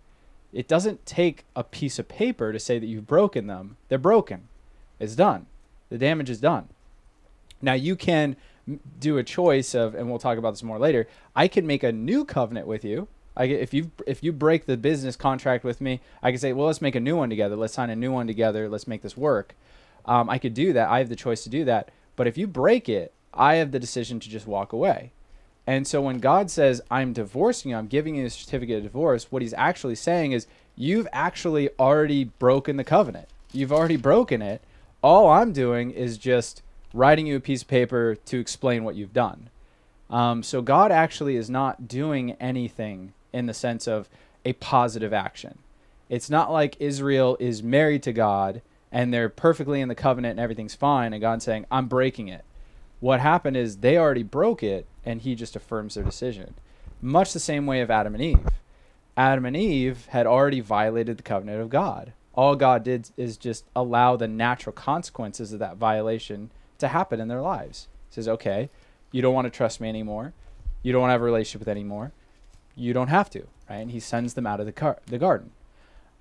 [0.53, 3.77] it doesn't take a piece of paper to say that you've broken them.
[3.89, 4.49] They're broken.
[4.99, 5.47] It's done.
[5.89, 6.69] The damage is done.
[7.63, 8.37] Now you can
[8.99, 11.09] do a choice of, and we'll talk about this more later.
[11.35, 13.09] I can make a new covenant with you.
[13.40, 16.53] I, get- if you if you break the business contract with me, I can say,
[16.53, 17.57] well, let's make a new one together.
[17.57, 18.68] Let's sign a new one together.
[18.68, 19.55] Let's make this work.
[20.05, 20.88] Um, I could do that.
[20.88, 21.90] I have the choice to do that.
[22.16, 25.12] But if you break it, I have the decision to just walk away.
[25.66, 29.31] And so when God says, I'm divorcing you, I'm giving you a certificate of divorce,
[29.31, 33.29] what he's actually saying is, you've actually already broken the covenant.
[33.53, 34.62] You've already broken it.
[35.03, 39.12] All I'm doing is just writing you a piece of paper to explain what you've
[39.12, 39.48] done.
[40.09, 44.09] Um, so God actually is not doing anything in the sense of
[44.45, 45.59] a positive action.
[46.09, 48.62] It's not like Israel is married to God
[48.93, 52.45] and they're perfectly in the covenant and everything's fine, and God's saying, I'm breaking it.
[52.99, 56.55] What happened is they already broke it, and he just affirms their decision.
[57.01, 58.49] Much the same way of Adam and Eve.
[59.16, 62.12] Adam and Eve had already violated the covenant of God.
[62.35, 67.29] All God did is just allow the natural consequences of that violation to happen in
[67.29, 67.88] their lives.
[68.09, 68.71] He says, okay,
[69.12, 70.33] you don't want to trust me anymore.
[70.83, 72.12] You don't want to have a relationship with anymore.
[72.81, 73.77] You don't have to, right?
[73.77, 75.51] And he sends them out of the, car- the garden.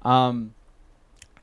[0.01, 0.53] Um,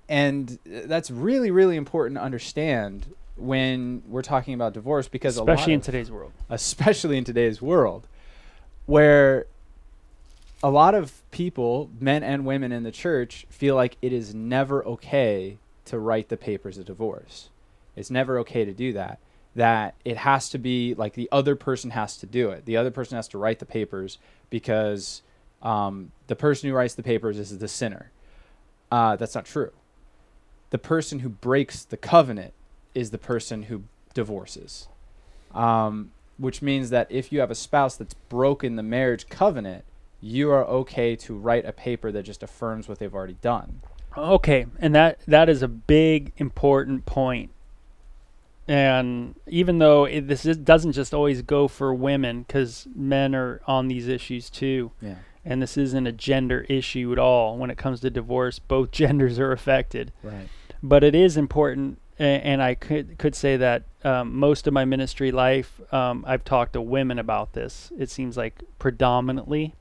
[0.09, 5.53] and that's really, really important to understand when we're talking about divorce because a lot
[5.55, 6.33] Especially in of- today's world.
[6.51, 8.07] especially in today's world,
[8.87, 9.47] where
[10.63, 14.85] a lot of people, men and women in the church, feel like it is never
[14.87, 17.49] okay to write the papers of divorce.
[17.95, 19.19] It's never okay to do that.
[19.57, 22.65] That it has to be like the other person has to do it.
[22.65, 24.19] The other person has to write the papers
[24.51, 25.23] because
[25.63, 28.13] um, the person who writes the papers is the sinner.
[28.91, 29.73] Uh, that's not true.
[30.71, 32.53] The person who breaks the covenant
[32.95, 34.89] is the person who divorces.
[35.55, 39.85] Um, which means that if you have a spouse that's broken the marriage covenant,
[40.21, 43.81] you are okay to write a paper that just affirms what they've already done.
[44.17, 47.51] Okay, and that that is a big important point.
[48.69, 53.61] And even though it, this is, doesn't just always go for women, because men are
[53.67, 55.17] on these issues too, Yeah.
[55.45, 57.57] and this isn't a gender issue at all.
[57.57, 60.13] When it comes to divorce, both genders are affected.
[60.23, 60.49] Right.
[60.83, 65.31] but it is important and i could could say that um, most of my ministry
[65.33, 69.75] life um, i've talked to women about this it seems like predominantly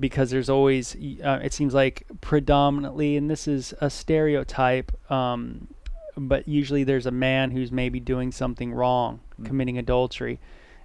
[0.00, 5.68] because there's always uh, it seems like predominantly and this is a stereotype um,
[6.16, 9.46] but usually there's a man who's maybe doing something wrong Mm.
[9.46, 10.38] committing adultery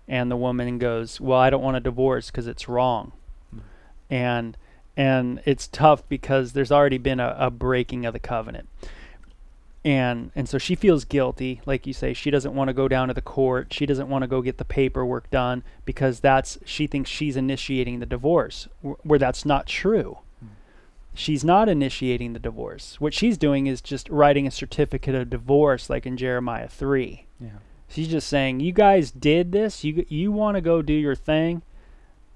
[0.07, 3.11] and the woman goes well i don't want a divorce because it's wrong
[3.55, 3.59] Mm.
[4.09, 4.57] and
[4.95, 8.67] and it's tough because there's already been a, a breaking of the covenant
[9.85, 13.07] and and so she feels guilty like you say she doesn't want to go down
[13.07, 16.87] to the court she doesn't want to go get the paperwork done because that's she
[16.87, 20.17] thinks she's initiating the divorce wh- where that's not true
[21.17, 25.89] she's not initiating the divorce what she's doing is just writing a certificate of divorce
[25.89, 27.49] like in jeremiah 3 Yeah.
[27.87, 31.61] she's just saying you guys did this you you want to go do your thing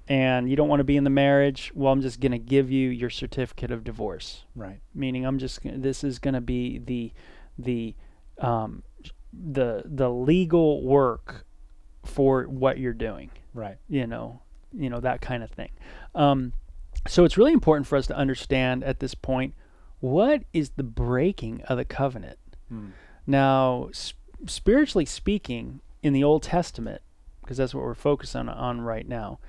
[0.07, 2.71] and you don't want to be in the marriage well i'm just going to give
[2.71, 4.79] you your certificate of divorce Right.
[4.95, 7.11] meaning I'm just gonna, this is going to be the
[7.59, 7.95] the
[8.39, 8.81] um,
[9.31, 11.45] the the legal work
[12.03, 13.29] for what you're doing.
[13.53, 13.77] Right.
[13.87, 14.41] You know,
[14.73, 15.69] you know that kind of thing.
[16.15, 16.53] Um,
[17.07, 19.53] so it's really important for us to understand at this point
[19.99, 22.37] what is the breaking of the covenant.
[22.71, 22.91] Mm.
[23.27, 27.01] Now, sp- spiritually speaking, in the Old Testament,
[27.41, 29.39] because that's what we're focused on on right now,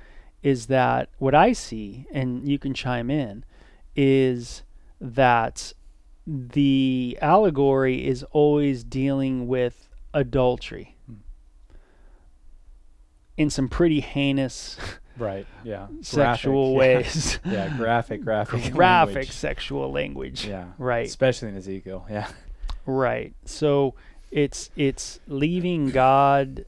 [0.43, 3.45] is that what I see, and you can chime in,
[3.97, 4.63] is
[5.01, 5.73] that
[6.27, 11.15] the allegory is always dealing with adultery Hmm.
[13.37, 14.77] in some pretty heinous
[15.19, 15.47] Right.
[15.65, 15.89] Yeah.
[16.01, 17.53] sexual Graphic, ways, Yeah.
[17.69, 17.77] yeah.
[17.77, 18.21] Graphic.
[18.25, 18.73] Graphic.
[18.73, 19.33] graphic language.
[19.33, 20.47] sexual language.
[20.47, 20.67] Yeah.
[20.79, 21.07] Right.
[21.07, 22.07] Especially in Ezekiel.
[22.11, 22.29] Yeah.
[22.87, 23.35] Right.
[23.45, 23.95] So
[24.31, 26.65] it's it's leaving God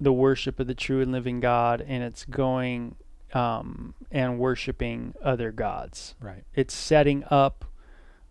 [0.00, 2.94] the worship of the true and living God and it's going
[3.34, 6.14] um, and worshiping other gods.
[6.20, 6.44] Right.
[6.54, 7.64] It's setting up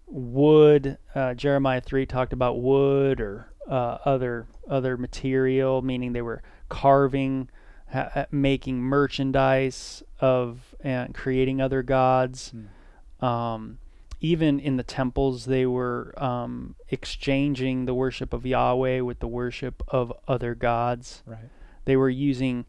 [0.08, 0.98] wood.
[1.14, 7.50] Uh, Jeremiah three talked about wood or uh, other other material, meaning they were carving,
[7.92, 12.54] ha- ha- making merchandise of and creating other gods.
[12.56, 13.26] Mm.
[13.26, 13.78] Um,
[14.20, 19.84] even in the temples, they were um, exchanging the worship of Yahweh with the worship
[19.88, 21.22] of other gods.
[21.26, 21.50] Right.
[21.86, 22.66] They were using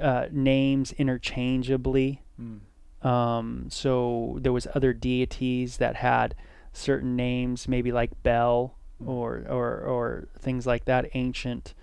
[0.00, 2.22] uh, names interchangeably.
[2.40, 2.60] Mm.
[3.06, 6.34] Um, so there was other deities that had
[6.72, 9.08] certain names, maybe like Bel Mm.
[9.08, 11.74] or or or things like that, ancient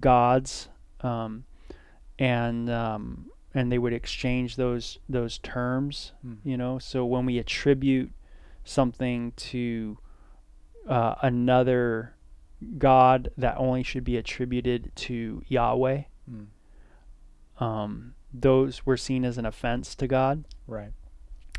[0.00, 0.68] gods,
[1.00, 1.44] um,
[2.18, 6.12] and um, and they would exchange those those terms.
[6.26, 6.38] Mm.
[6.44, 8.12] You know, so when we attribute
[8.64, 9.98] something to
[10.88, 12.14] uh, another
[12.76, 16.46] god that only should be attributed to Yahweh, Mm.
[17.64, 20.44] um, those were seen as an offense to God.
[20.66, 20.92] Right.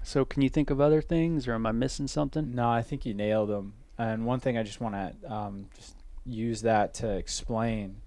[0.03, 2.53] So, can you think of other things, or am I missing something?
[2.53, 3.73] No, I think you nailed them.
[3.97, 5.95] And one thing I just want to um, just
[6.25, 7.97] use that to explain.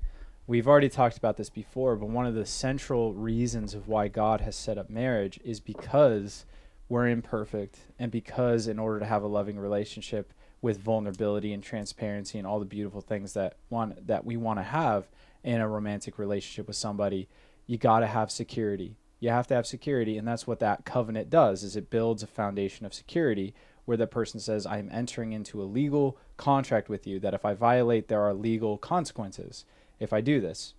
[0.45, 4.41] We've already talked about this before, but one of the central reasons of why God
[4.41, 6.47] has set up marriage is because
[6.89, 12.39] we're imperfect, and because in order to have a loving relationship with vulnerability and transparency
[12.39, 15.09] and all the beautiful things that want that we want to have
[15.45, 17.29] in a romantic relationship with somebody,
[17.67, 18.97] you got to have security.
[19.21, 21.63] You have to have security, and that's what that covenant does.
[21.63, 25.63] Is it builds a foundation of security where the person says, I am entering into
[25.63, 29.65] a legal contract with you that if I violate, there are legal consequences
[30.03, 30.75] if I do this.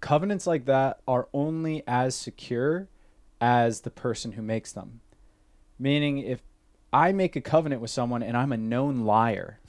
[0.00, 2.88] Covenants like that are only as secure
[3.40, 5.00] as the person who makes them.
[5.78, 6.42] Meaning, if
[6.92, 9.60] I make a covenant with someone and I'm a known liar,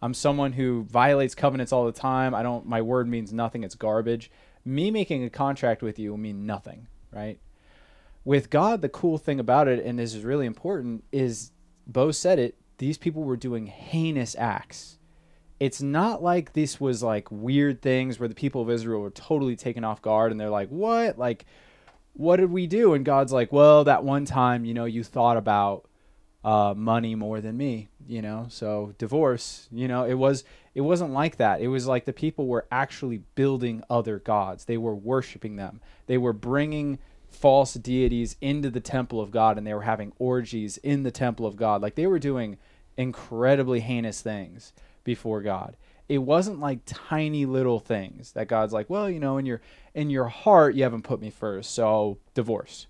[0.00, 2.34] I'm someone who violates covenants all the time.
[2.34, 4.30] I don't, my word means nothing, it's garbage.
[4.64, 7.38] Me making a contract with you will mean nothing, right?
[8.24, 11.50] with God, the cool thing about it, and this is really important, is
[11.86, 14.98] Bo said it, these people were doing heinous acts.
[15.62, 19.54] It's not like this was like weird things where the people of Israel were totally
[19.54, 21.20] taken off guard and they're like, what?
[21.20, 21.46] Like,
[22.14, 22.94] what did we do?
[22.94, 25.88] And God's like, well, that one time, you know, you thought about
[26.42, 30.42] uh, money more than me, you know, so divorce, you know, it was,
[30.74, 31.60] it wasn't like that.
[31.60, 34.64] It was like the people were actually building other gods.
[34.64, 35.80] They were worshiping them.
[36.08, 36.98] They were bringing
[37.30, 41.46] false deities into the temple of God and they were having orgies in the temple
[41.46, 41.82] of God.
[41.82, 42.58] Like they were doing
[42.96, 44.72] incredibly heinous things
[45.04, 45.76] before God.
[46.08, 49.60] It wasn't like tiny little things that God's like, well, you know, in your
[49.94, 52.86] in your heart you haven't put me first, so divorce.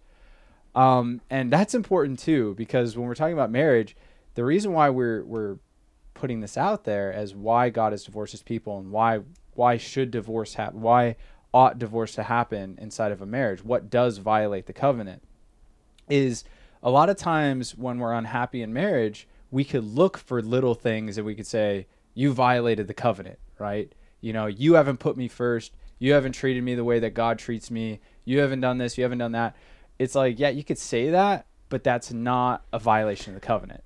[0.74, 3.96] Um, and that's important too because when we're talking about marriage,
[4.34, 5.58] the reason why we're we're
[6.14, 9.20] putting this out there as why God has divorced his people and why
[9.54, 11.16] why should divorce happen, why
[11.52, 15.22] ought divorce to happen inside of a marriage, what does violate the covenant,
[16.08, 16.44] is
[16.82, 21.18] a lot of times when we're unhappy in marriage, we could look for little things
[21.18, 23.92] and we could say, You violated the covenant, right?
[24.20, 25.72] You know, you haven't put me first.
[25.98, 28.00] You haven't treated me the way that God treats me.
[28.24, 28.96] You haven't done this.
[28.96, 29.56] You haven't done that.
[29.98, 33.84] It's like, yeah, you could say that, but that's not a violation of the covenant.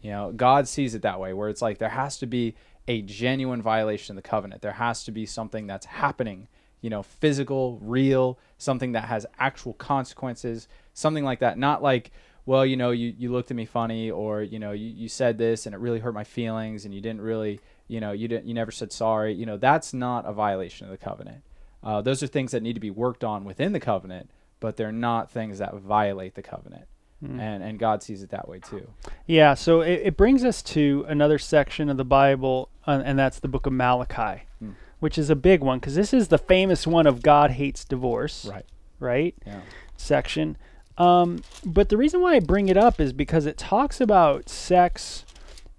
[0.00, 2.54] You know, God sees it that way, where it's like there has to be
[2.88, 4.62] a genuine violation of the covenant.
[4.62, 6.48] There has to be something that's happening
[6.80, 11.58] you know, physical, real, something that has actual consequences, something like that.
[11.58, 12.10] Not like,
[12.50, 15.38] well, you know, you, you looked at me funny or, you know, you, you said
[15.38, 18.44] this and it really hurt my feelings and you didn't really, you know, you didn't,
[18.44, 19.32] you never said sorry.
[19.32, 21.44] You know, that's not a violation of the covenant.
[21.80, 24.90] Uh, those are things that need to be worked on within the covenant, but they're
[24.90, 26.88] not things that violate the covenant.
[27.24, 27.38] Mm.
[27.38, 28.88] And, and God sees it that way too.
[29.28, 33.38] Yeah, so it, it brings us to another section of the Bible, uh, and that's
[33.38, 34.42] the book of Malachi.
[34.60, 37.86] Mm which is a big one because this is the famous one of God hates
[37.86, 38.44] divorce.
[38.44, 38.66] Right.
[38.98, 39.34] Right.
[39.46, 39.62] Yeah.
[39.96, 40.58] Section.
[41.00, 45.24] Um, but the reason why I bring it up is because it talks about sex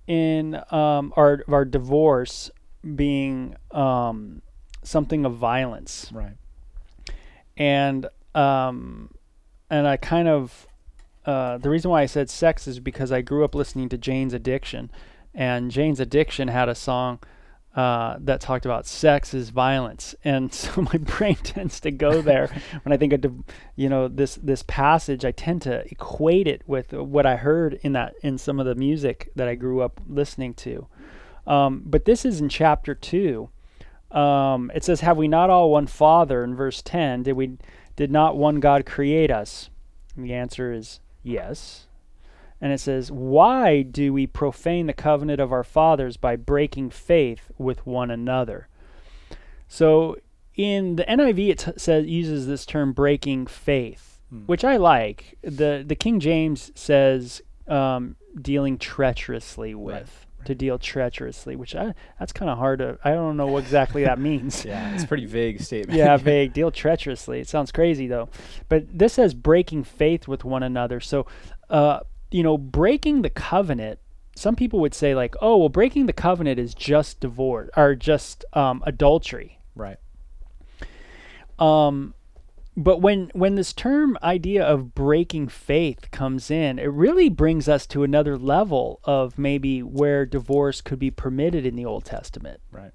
[0.07, 2.49] in um, our our divorce
[2.95, 4.41] being um,
[4.81, 6.09] something of violence.
[6.11, 6.37] Right.
[7.55, 9.11] And um,
[9.69, 10.65] and I kind of
[11.23, 14.33] uh, the reason why I said sex is because I grew up listening to Jane's
[14.33, 14.89] Addiction,
[15.35, 17.19] and Jane's Addiction had a song
[17.75, 22.47] uh, that talked about sex is violence, and so my brain tends to go there
[22.83, 23.43] when I think of
[23.75, 25.23] you know this this passage.
[25.23, 28.75] I tend to equate it with what I heard in that in some of the
[28.75, 30.87] music that I grew up listening to.
[31.47, 33.49] Um, but this is in chapter two.
[34.11, 37.57] Um, it says, "Have we not all one Father?" In verse ten, did we
[37.95, 39.69] did not one God create us?
[40.15, 41.87] And the answer is yes.
[42.61, 47.51] And it says, Why do we profane the covenant of our fathers by breaking faith
[47.57, 48.67] with one another?
[49.67, 50.17] So
[50.55, 54.41] in the NIV, it says uses this term breaking faith, hmm.
[54.41, 55.37] which I like.
[55.41, 59.93] the The King James says um, dealing treacherously with.
[59.93, 60.27] Right.
[60.45, 62.97] To deal treacherously, which I, that's kind of hard to.
[63.03, 64.65] I don't know what exactly that means.
[64.65, 65.95] yeah, it's a pretty vague statement.
[65.95, 66.51] yeah, vague.
[66.51, 67.39] Deal treacherously.
[67.39, 68.27] It sounds crazy though,
[68.67, 70.99] but this says breaking faith with one another.
[70.99, 71.27] So,
[71.69, 71.99] uh,
[72.31, 73.99] you know, breaking the covenant,
[74.35, 78.45] some people would say like, oh, well, breaking the covenant is just divorce or just
[78.53, 79.59] um, adultery.
[79.75, 79.97] Right.
[81.59, 82.15] Um,
[82.75, 87.85] but when when this term idea of breaking faith comes in, it really brings us
[87.87, 92.61] to another level of maybe where divorce could be permitted in the Old Testament.
[92.71, 92.91] Right.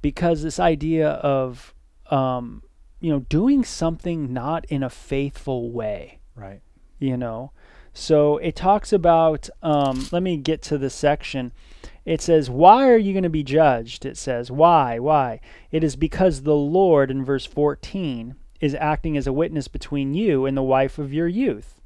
[0.00, 1.74] Because this idea of
[2.10, 2.62] um,
[3.00, 6.20] you know doing something not in a faithful way.
[6.34, 6.62] Right.
[6.98, 7.52] You know,
[7.94, 11.52] so it talks about, um, let me get to the section.
[12.04, 14.04] It says, Why are you going to be judged?
[14.04, 14.98] It says, Why?
[14.98, 15.40] Why?
[15.70, 20.44] It is because the Lord, in verse 14, is acting as a witness between you
[20.44, 21.80] and the wife of your youth.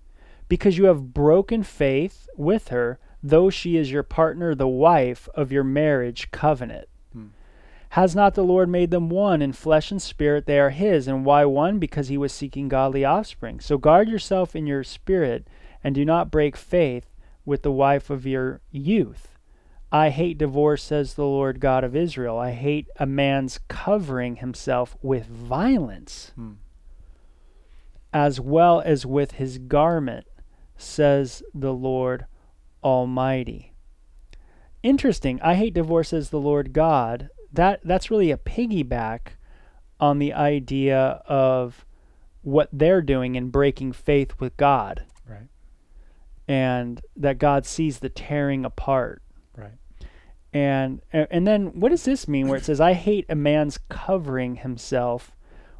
[0.49, 5.53] Because you have broken faith with her, though she is your partner, the wife of
[5.53, 6.89] your marriage covenant.
[7.13, 7.27] Hmm.
[7.91, 10.47] Has not the Lord made them one in flesh and spirit?
[10.47, 11.07] They are his.
[11.07, 11.79] And why one?
[11.79, 13.61] Because he was seeking godly offspring.
[13.61, 15.47] So guard yourself in your spirit
[15.83, 17.07] and do not break faith
[17.45, 19.29] with the wife of your youth.
[19.91, 22.39] I hate divorce, says the Lord God of Israel.
[22.39, 26.53] I hate a man's covering himself with violence, hmm.
[28.13, 30.27] as well as with his garment,
[30.77, 32.27] says the Lord
[32.85, 33.73] Almighty.
[34.83, 35.41] Interesting.
[35.43, 37.31] I hate divorce, says the Lord God.
[37.51, 39.37] That that's really a piggyback
[39.99, 41.87] on the idea of
[42.43, 45.05] what they're doing in breaking faith with God
[46.49, 49.23] and that God sees the tearing apart.
[49.57, 49.79] Right.
[50.53, 54.57] And and then what does this mean where it says I hate a man's covering
[54.57, 55.37] himself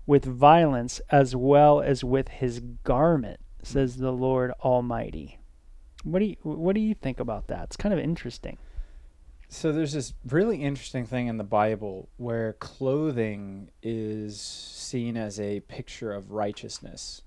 [0.07, 5.39] with violence as well as with his garment says the Lord Almighty.
[6.05, 7.65] What do you what do you think about that?
[7.65, 8.59] It's kind of interesting.
[9.51, 15.61] So there's this really interesting thing in the Bible where clothing is seen as a
[15.61, 17.23] picture of righteousness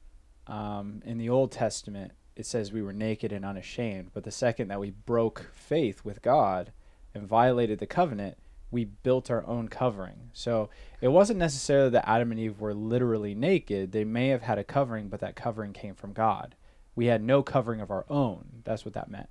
[0.46, 4.12] um, in the Old Testament, it says we were naked and unashamed.
[4.14, 6.72] But the second that we broke faith with God
[7.14, 8.38] and violated the covenant,
[8.72, 10.32] we built our own covering.
[10.34, 10.70] So
[11.02, 13.92] it wasn't necessarily that Adam and Eve were literally naked.
[13.92, 16.56] They may have had a covering, but that covering came from God.
[16.96, 18.62] We had no covering of our own.
[18.64, 19.30] That's what that meant.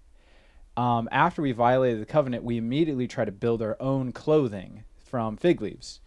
[0.77, 5.37] Um, after we violated the covenant, we immediately try to build our own clothing from
[5.37, 6.01] fig leaves.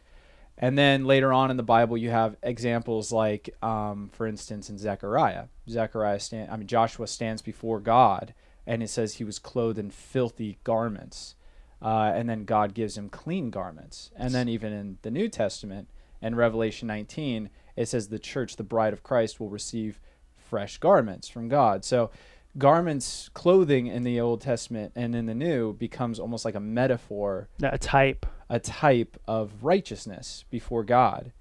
[0.57, 4.77] And then later on in the Bible, you have examples like, um, for instance, in
[4.77, 5.45] Zechariah.
[5.67, 8.33] Zechariah stand, I mean Joshua stands before God,
[8.67, 11.35] and it says he was clothed in filthy garments,
[11.81, 14.11] uh, and then God gives him clean garments.
[14.15, 15.89] And then even in the New Testament,
[16.21, 19.99] in Revelation 19, it says the church, the bride of Christ, will receive
[20.37, 21.83] fresh garments from God.
[21.83, 22.11] So
[22.57, 27.49] garments, clothing in the Old Testament and in the New becomes almost like a metaphor,
[27.61, 31.31] a type, a type of righteousness before God.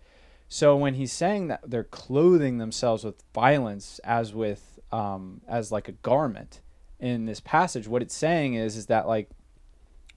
[0.49, 5.89] So when he's saying that they're clothing themselves with violence as with um, as like
[5.89, 6.63] a garment
[6.99, 9.29] in this passage, what it's saying is is that like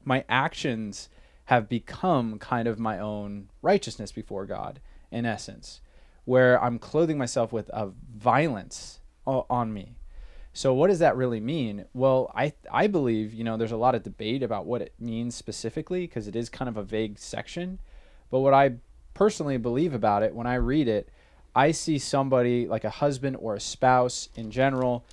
[0.06, 1.10] my actions
[1.46, 4.80] have become kind of my own righteousness before God
[5.12, 5.82] in essence,
[6.24, 9.98] where I'm clothing myself with a violence on me
[10.56, 11.84] so what does that really mean?
[11.94, 15.36] Well, I I believe, you know, there's a lot of debate about what it means
[15.36, 17.80] specifically because it is kind of a vague section.
[18.32, 18.76] But what I
[19.14, 21.10] personally believe about it when I read it,
[21.54, 25.04] I see somebody like a husband or a spouse in general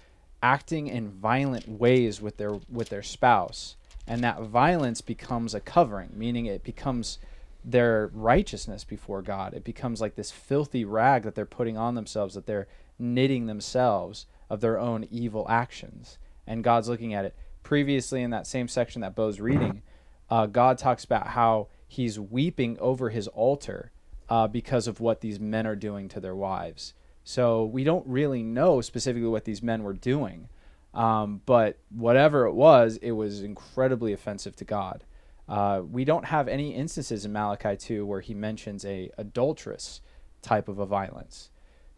[0.44, 3.74] acting in violent ways with their with their spouse.
[4.06, 7.18] And that violence becomes a covering, meaning it becomes
[7.64, 9.54] their righteousness before God.
[9.54, 14.26] It becomes like this filthy rag that they're putting on themselves, that they're knitting themselves
[14.52, 16.18] of their own evil actions.
[16.46, 17.34] And God's looking at it.
[17.62, 19.82] Previously, in that same section that Bo's reading,
[20.30, 23.92] uh, God talks about how he's weeping over his altar
[24.28, 26.92] uh, because of what these men are doing to their wives.
[27.24, 30.50] So we don't really know specifically what these men were doing.
[30.92, 35.04] Um, but whatever it was, it was incredibly offensive to God.
[35.48, 40.02] Uh, we don't have any instances in Malachi 2 where he mentions a adulterous
[40.42, 41.48] type of a violence.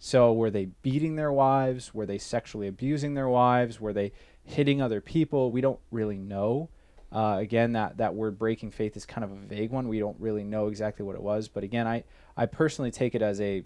[0.04, 1.94] So were they beating their wives?
[1.94, 3.80] Were they sexually abusing their wives?
[3.80, 4.12] Were they
[4.44, 5.50] hitting other people?
[5.50, 6.68] We don't really know.
[7.10, 9.88] Uh, again, that, that word breaking faith is kind of a vague one.
[9.88, 11.48] We don't really know exactly what it was.
[11.48, 12.04] But again, I,
[12.36, 13.64] I personally take it as a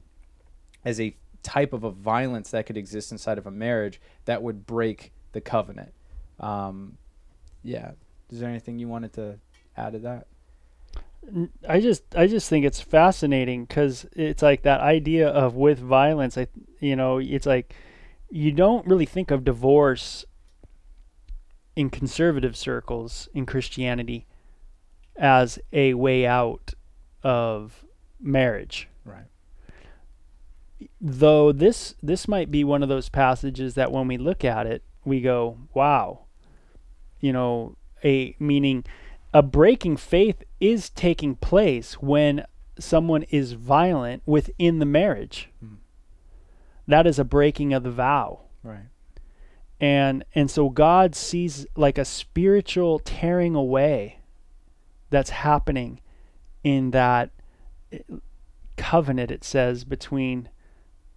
[0.84, 4.64] as a type of a violence that could exist inside of a marriage that would
[4.64, 5.93] break the covenant.
[6.39, 6.99] Um,
[7.64, 7.91] yeah.
[8.30, 9.41] Is there anything you wanted to
[9.76, 10.28] add to that?
[11.69, 16.39] I just I just think it's fascinating because it's like that idea of with violence.
[16.39, 16.47] I
[16.81, 17.75] you know it's like
[18.31, 20.25] you don't really think of divorce
[21.77, 24.27] in conservative circles in Christianity
[25.16, 26.75] as a way out
[27.23, 27.85] of
[28.21, 28.89] marriage.
[29.05, 29.27] Right.
[31.01, 34.83] Though this this might be one of those passages that when we look at it,
[35.05, 36.21] we go, "Wow."
[37.21, 38.85] You know, a meaning
[39.33, 42.45] a breaking faith is taking place when
[42.79, 45.51] someone is violent within the marriage.
[45.64, 45.76] Mm.
[46.87, 48.41] That is a breaking of the vow.
[48.62, 48.87] Right.
[49.81, 54.20] And and so God sees like a spiritual tearing away
[55.11, 56.01] that's happening
[56.64, 57.31] in that
[57.93, 57.99] eh,
[58.76, 60.49] covenant it says between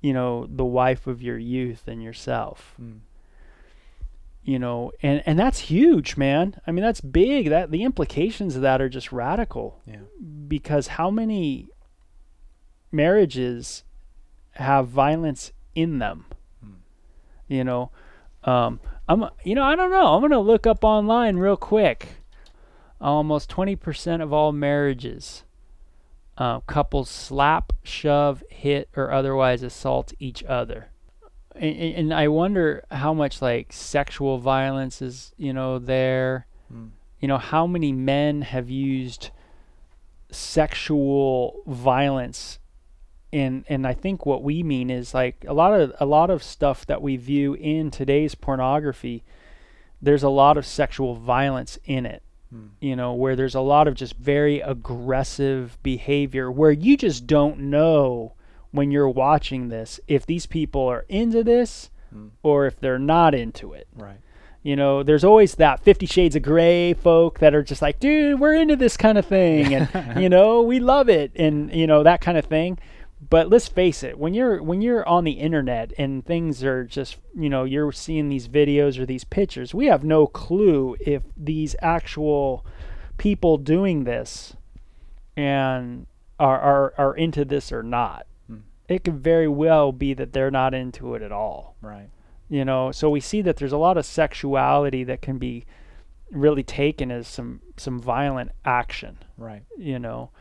[0.01, 2.75] you know the wife of your youth and yourself.
[2.79, 2.99] Mm
[4.43, 6.59] you know and and that's huge man.
[6.65, 7.49] I mean that's big.
[7.49, 9.81] That the implications of that are just radical.
[9.85, 9.97] Yeah.
[10.47, 11.69] because how many
[12.91, 13.83] marriages
[14.53, 16.25] have violence in them?
[16.63, 16.73] Hmm.
[17.47, 17.91] you know
[18.43, 20.13] um i'm you know i don't know.
[20.13, 22.09] I'm going to look up online real quick.
[22.99, 25.43] Almost 20% of all marriages
[26.37, 30.90] uh, couples slap shove hit or otherwise assault each other
[31.55, 36.47] and, and I wonder how much like sexual violence is you know there.
[36.73, 36.91] Mm.
[37.19, 39.29] You know how many men have used
[40.31, 42.59] sexual violence
[43.33, 46.43] and and I think what we mean is like a lot of a lot of
[46.43, 49.23] stuff that we view in today's pornography
[50.01, 52.67] there's a lot of sexual violence in it hmm.
[52.79, 57.59] you know where there's a lot of just very aggressive behavior where you just don't
[57.59, 58.33] know
[58.71, 62.31] when you're watching this if these people are into this mm.
[62.41, 63.87] or if they're not into it.
[63.95, 64.19] Right.
[64.63, 68.39] You know, there's always that 50 shades of gray folk that are just like, dude,
[68.39, 72.03] we're into this kind of thing and you know, we love it and you know,
[72.03, 72.77] that kind of thing.
[73.29, 77.17] But let's face it, when you're when you're on the internet and things are just,
[77.37, 81.75] you know, you're seeing these videos or these pictures, we have no clue if these
[81.81, 82.65] actual
[83.17, 84.55] people doing this
[85.37, 86.07] and
[86.39, 88.25] are are, are into this or not
[88.91, 91.75] it could very well be that they're not into it at all.
[91.81, 92.09] Right.
[92.49, 95.65] You know, so we see that there's a lot of sexuality that can be
[96.31, 99.63] really taken as some some violent action, Right.
[99.77, 100.31] you know.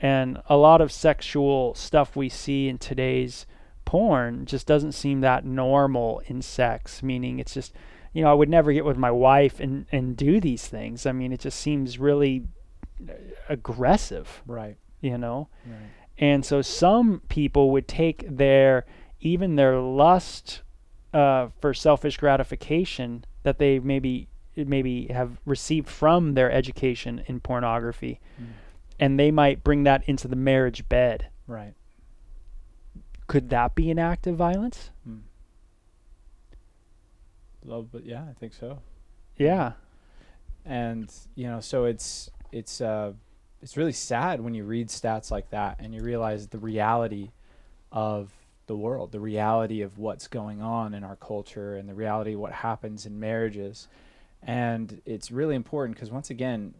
[0.00, 3.46] And a lot of sexual stuff we see in today's
[3.84, 7.74] porn just doesn't seem that normal in sex, meaning it's just
[8.14, 11.04] you know, I would never get with my wife and and do these things.
[11.06, 12.46] I mean, it just seems really
[13.08, 13.12] uh,
[13.48, 14.76] aggressive, Right.
[15.00, 15.48] you know.
[15.66, 15.76] Right.
[16.18, 18.84] And so some people would take their
[19.20, 20.62] even their lust
[21.14, 28.20] uh, for selfish gratification that they maybe maybe have received from their education in pornography,
[28.40, 28.46] Mm.
[28.98, 31.28] and they might bring that into the marriage bed.
[31.46, 31.74] Right.
[33.28, 34.90] Could that be an act of violence?
[35.08, 35.20] Mm.
[37.64, 38.80] Love, but yeah, I think so.
[39.36, 39.72] Yeah.
[40.64, 43.12] and you know so it's it's uh
[43.62, 47.30] it's really sad when you read stats like that and you realize the reality
[47.90, 48.30] of
[48.66, 52.40] the world the reality of what's going on in our culture and the reality of
[52.40, 53.88] what happens in marriages
[54.42, 56.74] and it's really important because once again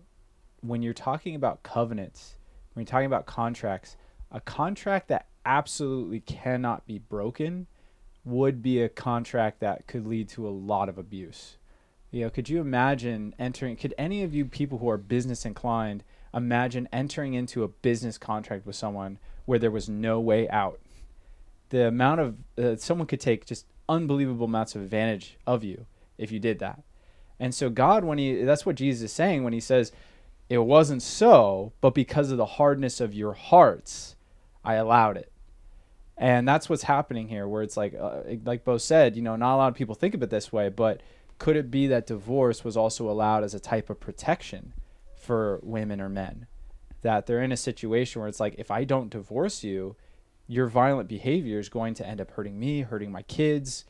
[0.60, 2.36] when you're talking about covenants
[2.74, 3.96] when you're talking about contracts
[4.30, 7.66] a contract that absolutely cannot be broken
[8.24, 11.56] would be a contract that could lead to a lot of abuse
[12.10, 13.76] you know, could you imagine entering?
[13.76, 16.04] Could any of you people who are business inclined
[16.38, 20.80] imagine entering into a business contract with someone where there was no way out?
[21.68, 25.86] The amount of uh, someone could take just unbelievable amounts of advantage of you
[26.16, 26.82] if you did that.
[27.38, 29.92] And so God, when he that's what Jesus is saying when he says,
[30.48, 34.16] "It wasn't so, but because of the hardness of your hearts,
[34.64, 35.30] I allowed it."
[36.16, 39.54] And that's what's happening here, where it's like, uh, like Bo said, you know, not
[39.54, 41.00] a lot of people think of it this way, but
[41.38, 44.72] could it be that divorce was also allowed as a type of protection
[45.18, 46.46] for women or men?
[47.02, 49.96] That they're in a situation where it's like, if I don't divorce you,
[50.46, 53.84] your violent behavior is going to end up hurting me, hurting my kids,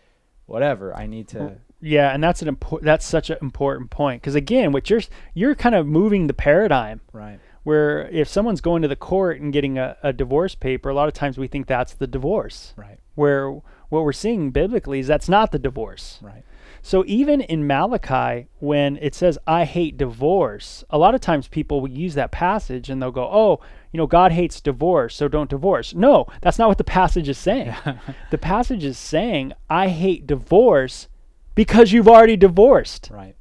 [0.47, 0.95] whatever.
[0.95, 1.57] I need to.
[1.81, 2.85] Yeah, and that's an important.
[2.87, 5.01] That's such an important point because again, what you're
[5.33, 7.39] you're kind of moving the paradigm Right.
[7.63, 11.07] where if someone's going to the court and getting a, a divorce paper, a lot
[11.07, 12.75] of times we think that's the divorce.
[12.77, 12.99] Right.
[13.15, 16.19] Where what we're seeing biblically is that's not the divorce.
[16.21, 16.43] Right.
[16.89, 21.83] So even in Malachi, when it says "I hate divorce," a lot of times people
[21.83, 23.61] will use that passage and they'll go, "Oh,
[23.93, 27.37] you know, God hates divorce, so don't divorce." No, that's not what the passage is
[27.37, 27.75] saying.
[28.31, 31.09] the passage is saying, "I hate divorce
[31.55, 33.37] because you've already divorced." Right.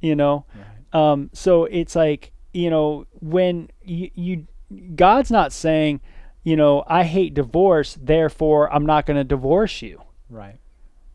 [0.00, 1.10] You know, Right.
[1.10, 4.46] um, so it's like you know when you, you
[4.94, 6.02] God's not saying,
[6.44, 10.60] you know, I hate divorce, therefore I'm not going to divorce you Right.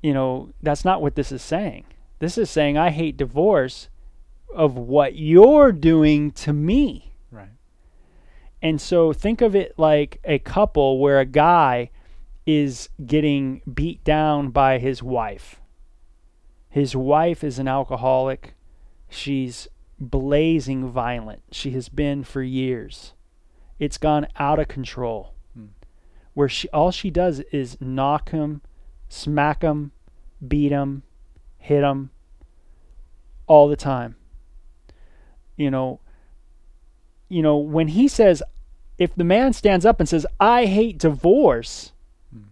[0.02, 1.86] You know, that's not what this is saying.
[2.20, 3.90] This is saying I hate divorce
[4.54, 7.14] of what you're doing to me.
[7.32, 7.50] Right.
[8.62, 11.92] And so think of it like a couple where a guy
[12.46, 15.62] is getting beat down by his wife.
[16.70, 18.56] His wife is an alcoholic.
[19.08, 19.68] She's
[20.00, 21.44] blazing violent.
[21.52, 23.14] She has been for years.
[23.80, 25.34] It's gone out of control.
[25.54, 25.66] Hmm.
[26.34, 28.62] Where she all she does is knock him,
[29.10, 29.92] smack him,
[30.48, 31.04] beat him,
[31.58, 32.12] hit him
[33.48, 34.16] all the time.
[35.58, 36.00] You know,
[37.28, 38.42] you know, when he says
[38.98, 41.92] if the man stands up and says I hate divorce,
[42.32, 42.44] Hmm.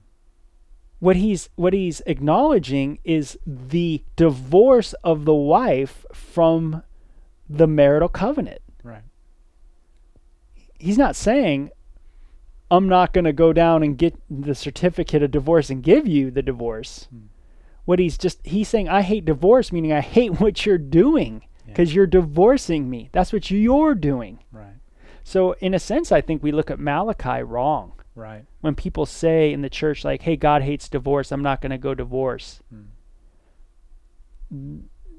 [1.00, 6.84] what he's what he's acknowledging is the divorce of the wife from
[7.50, 8.62] the marital covenant.
[8.84, 9.04] Right.
[10.80, 11.72] He's not saying
[12.70, 16.32] I'm not going to go down and get the certificate of divorce and give you
[16.32, 17.08] the divorce.
[17.10, 17.28] Hmm.
[17.86, 21.74] What he's just he's saying I hate divorce meaning I hate what you're doing Yeah.
[21.74, 23.10] cuz you're divorcing me.
[23.14, 24.40] That's what you're doing.
[24.52, 24.76] Right.
[25.24, 27.94] So in a sense I think we look at Malachi wrong.
[28.16, 28.44] Right.
[28.62, 31.78] When people say in the church like hey God hates divorce, I'm not going to
[31.78, 32.62] go divorce.
[32.70, 32.82] Hmm.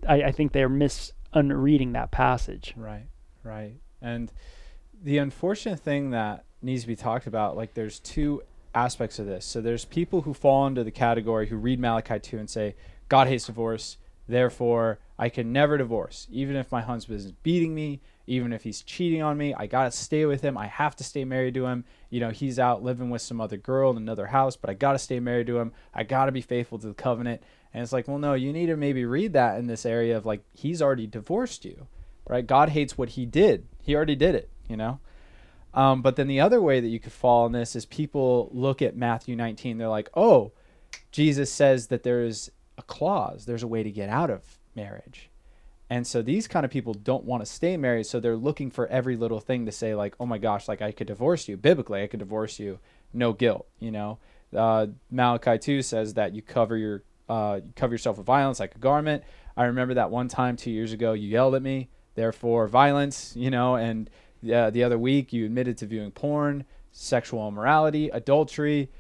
[0.06, 2.74] I, I think they're misreading that passage.
[2.76, 3.06] Right,
[3.42, 3.74] right.
[4.00, 4.32] And
[5.02, 8.42] the unfortunate thing that needs to be talked about, like there's two
[8.74, 9.44] aspects of this.
[9.44, 12.74] So there's people who fall into the category who read Malachi 2 and say,
[13.08, 13.96] God hates divorce,
[14.26, 16.26] therefore I can never divorce.
[16.30, 19.90] Even if my husband is beating me, even if he's cheating on me, I gotta
[19.90, 20.58] stay with him.
[20.58, 21.84] I have to stay married to him.
[22.10, 24.98] You know, he's out living with some other girl in another house, but I gotta
[24.98, 25.72] stay married to him.
[25.94, 27.42] I gotta be faithful to the covenant.
[27.72, 30.26] And it's like, well, no, you need to maybe read that in this area of
[30.26, 31.86] like, he's already divorced you,
[32.28, 32.46] right?
[32.46, 33.66] God hates what he did.
[33.82, 35.00] He already did it, you know?
[35.74, 38.80] Um, but then the other way that you could fall in this is people look
[38.82, 39.78] at Matthew 19.
[39.78, 40.52] They're like, oh,
[41.12, 45.30] Jesus says that there's a clause, there's a way to get out of marriage.
[45.90, 48.04] And so these kind of people don't want to stay married.
[48.04, 50.92] So they're looking for every little thing to say, like, oh my gosh, like I
[50.92, 51.56] could divorce you.
[51.56, 52.78] Biblically, I could divorce you
[53.12, 53.66] no guilt.
[53.78, 54.18] You know,
[54.54, 58.74] uh, Malachi two says that you cover your uh, you cover yourself with violence like
[58.74, 59.24] a garment.
[59.56, 63.34] I remember that one time two years ago you yelled at me, therefore violence.
[63.34, 64.10] You know, and
[64.52, 68.90] uh, the other week you admitted to viewing porn, sexual immorality, adultery.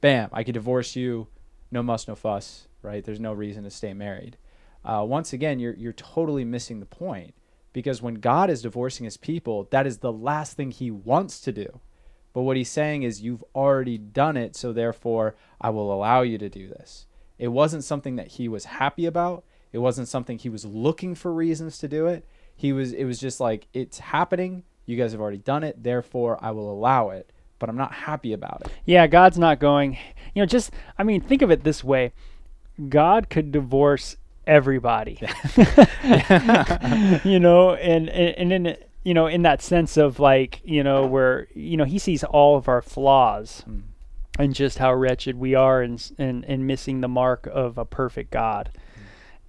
[0.00, 0.28] Bam!
[0.32, 1.28] I could divorce you.
[1.70, 2.68] No muss, no fuss.
[2.82, 3.04] Right?
[3.04, 4.36] There's no reason to stay married.
[4.84, 7.34] Uh, once again, you're you're totally missing the point
[7.72, 11.52] because when God is divorcing His people, that is the last thing He wants to
[11.52, 11.80] do.
[12.32, 16.38] But what He's saying is, you've already done it, so therefore I will allow you
[16.38, 17.06] to do this.
[17.38, 19.44] It wasn't something that He was happy about.
[19.72, 22.26] It wasn't something He was looking for reasons to do it.
[22.54, 22.92] He was.
[22.92, 24.64] It was just like it's happening.
[24.86, 27.30] You guys have already done it, therefore I will allow it.
[27.58, 28.72] But I'm not happy about it.
[28.84, 29.96] Yeah, God's not going.
[30.34, 32.12] You know, just I mean, think of it this way:
[32.88, 34.16] God could divorce
[34.46, 35.12] everybody.
[37.24, 41.46] you know, and and in you know in that sense of like you know where
[41.54, 43.64] you know He sees all of our flaws.
[43.68, 43.82] Mm.
[44.38, 48.30] And just how wretched we are, and and and missing the mark of a perfect
[48.30, 48.70] God,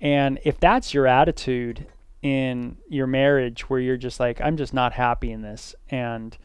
[0.02, 1.88] and if that's your attitude
[2.24, 6.36] in your marriage, where you're just like, I'm just not happy in this, and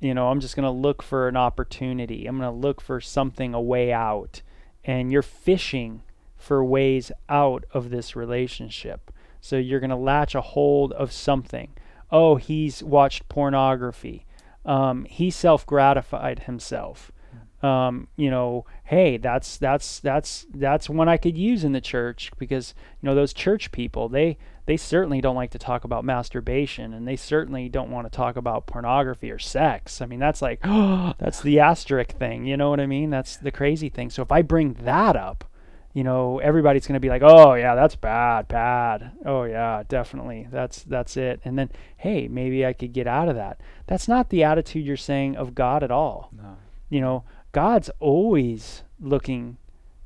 [0.00, 2.26] you know, I'm just going to look for an opportunity.
[2.26, 4.42] I'm going to look for something, a way out.
[4.84, 6.02] And you're fishing
[6.36, 9.12] for ways out of this relationship.
[9.40, 11.74] So you're going to latch a hold of something.
[12.10, 14.24] Oh, he's watched pornography.
[14.64, 17.10] Um, he self gratified himself.
[17.60, 22.30] Um, you know, hey, that's that's that's that's one I could use in the church
[22.38, 26.92] because you know those church people they they certainly don't like to talk about masturbation
[26.92, 30.02] and they certainly don't want to talk about pornography or sex.
[30.02, 32.44] I mean, that's like, oh, that's the asterisk thing.
[32.44, 33.08] You know what I mean?
[33.08, 34.10] That's the crazy thing.
[34.10, 35.44] So if I bring that up,
[35.94, 39.12] you know, everybody's going to be like, "Oh yeah, that's bad, bad.
[39.24, 40.46] Oh yeah, definitely.
[40.52, 43.58] That's that's it." And then, hey, maybe I could get out of that.
[43.86, 46.30] That's not the attitude you're saying of God at all.
[46.36, 46.56] No.
[46.90, 49.56] You know, God's always looking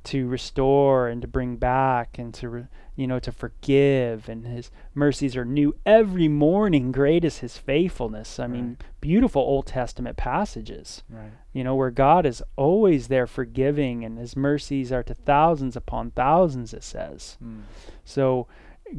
[0.05, 2.65] to restore and to bring back and to re,
[2.97, 8.39] you know to forgive and his mercies are new every morning great is his faithfulness
[8.39, 11.33] i mean beautiful old testament passages Right.
[11.53, 16.11] you know where god is always there forgiving and his mercies are to thousands upon
[16.11, 17.63] thousands it says Mm.
[18.05, 18.47] so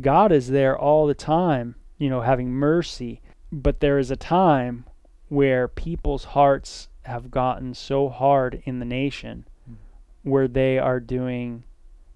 [0.02, 3.22] god is there all the time you know having mercy
[3.52, 4.86] but there is a time
[5.30, 9.76] where people's hearts have gotten so hard in the nation Mm.
[10.24, 11.64] where they are doing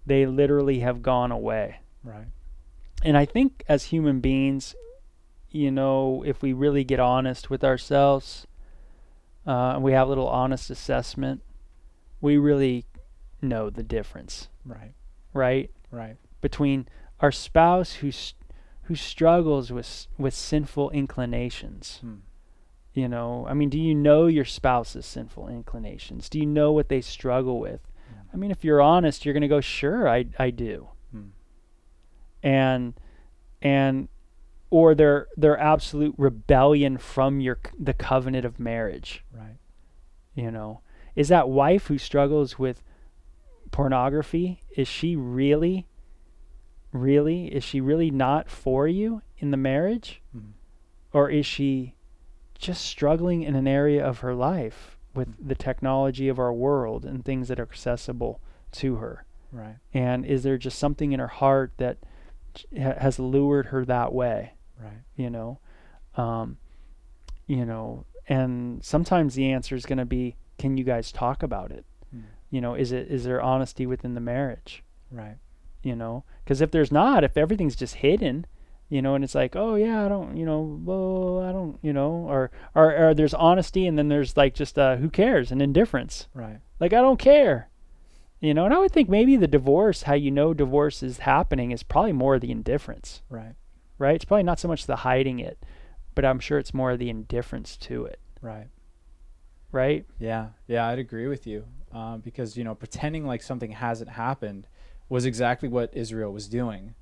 [0.07, 2.27] they literally have gone away Right.
[3.03, 4.73] and i think as human beings
[5.51, 8.47] you know if we really get honest with ourselves
[9.45, 11.41] uh, and we have a little honest assessment
[12.21, 12.85] we really
[13.41, 14.93] know the difference Right.
[15.33, 16.15] right Right.
[16.41, 16.87] between
[17.19, 18.11] our spouse who
[18.83, 22.19] who struggles with with sinful inclinations Mm.
[22.93, 26.89] you know i mean do you know your spouse's sinful inclinations do you know what
[26.89, 27.81] they struggle with.
[28.33, 31.29] I mean if you're honest you're going to go sure i i do Mm.
[32.43, 32.93] and
[33.61, 34.07] and
[34.69, 39.57] or their their absolute rebellion from your the covenant of marriage Right.
[40.35, 40.81] you know
[41.15, 42.83] is that wife who struggles with
[43.71, 45.87] pornography is she really
[46.91, 50.51] really is she really not for you in the marriage Mm.
[51.13, 51.95] or is she
[52.57, 57.25] just struggling in an area of her life with the technology of our world and
[57.25, 58.39] things that are accessible
[58.71, 59.77] to her Right.
[59.93, 61.97] and is there just something in her heart that
[62.77, 65.01] ha- has lured her that way Right.
[65.15, 65.59] you know
[66.15, 66.57] um,
[67.47, 71.71] you know and sometimes the answer is going to be can you guys talk about
[71.71, 72.23] it Mm.
[72.49, 75.37] you know is it is there honesty within the marriage Right.
[75.83, 78.45] you know because if there's not if everything's just hidden
[78.89, 81.91] you know and it's like oh yeah i don't you know well i don't you
[81.91, 85.61] know or or, or there's honesty and then there's like just uh who cares and
[85.61, 86.59] indifference Right.
[86.79, 87.69] like i don't care
[88.39, 91.71] you know and i would think maybe the divorce how you know divorce is happening
[91.71, 93.55] is probably more the indifference Right.
[93.97, 95.57] right it's probably not so much the hiding it
[96.15, 98.67] but i'm sure it's more the indifference to it Right.
[99.71, 101.65] right Yeah, yeah, I'd agree with you.
[101.91, 104.67] Um, because you know, pretending like something hasn't happened
[105.09, 106.93] was exactly what Israel was doing,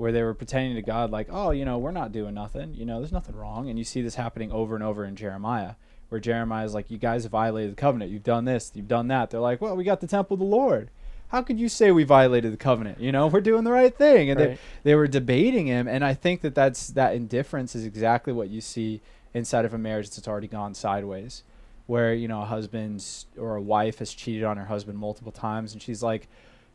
[0.00, 2.74] where they were pretending to God like, oh, you know, we're not doing nothing.
[2.74, 3.68] You know, there's nothing wrong.
[3.68, 5.74] And you see this happening over and over in Jeremiah,
[6.08, 8.10] where Jeremiah is like, you guys have violated the covenant.
[8.10, 8.72] You've done this.
[8.74, 9.28] You've done that.
[9.28, 10.88] They're like, well, we got the temple of the Lord.
[11.28, 12.98] How could you say we violated the covenant?
[12.98, 14.30] You know, we're doing the right thing.
[14.30, 14.58] And they, Right.
[14.84, 18.62] they were debating him, and I think that that's that indifference is exactly what you
[18.62, 19.02] see
[19.34, 21.42] inside of a marriage that's already gone sideways
[21.86, 23.04] where you know a husband
[23.38, 26.26] or a wife has cheated on her husband multiple times and she's like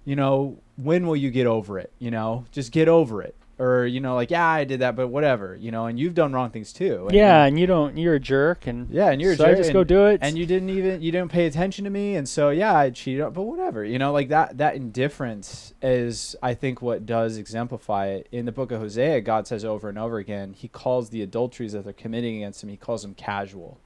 [0.06, 3.86] you know when will you get over it you know just get over it or
[3.86, 6.49] you know like yeah I did that but whatever you know and you've done wrong
[6.49, 7.97] things too and, yeah, and- you don't.
[7.97, 9.45] You're a jerk, and yeah and you're a jerk.
[9.47, 10.20] so I just and- go do it.
[10.22, 13.34] and you didn't even you didn't pay attention to me and so yeah i cheated
[13.34, 18.28] but whatever you know like that that indifference is i think what does exemplify it
[18.32, 21.72] in the book of hosea god says over and over again he calls the adulteries
[21.72, 23.80] that they're committing against him he calls them casual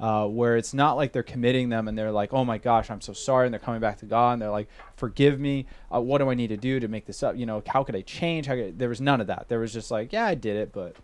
[0.00, 3.02] uh, where it's not like they're committing them and they're like oh my gosh i'm
[3.02, 5.66] so sorry and they're coming back to god and they're like forgive me.
[5.94, 7.36] Uh, what do i need to do to make this up?
[7.36, 8.46] You know how could i change?
[8.46, 9.46] How could, there was none of that.
[9.48, 10.96] There was just like yeah i did it but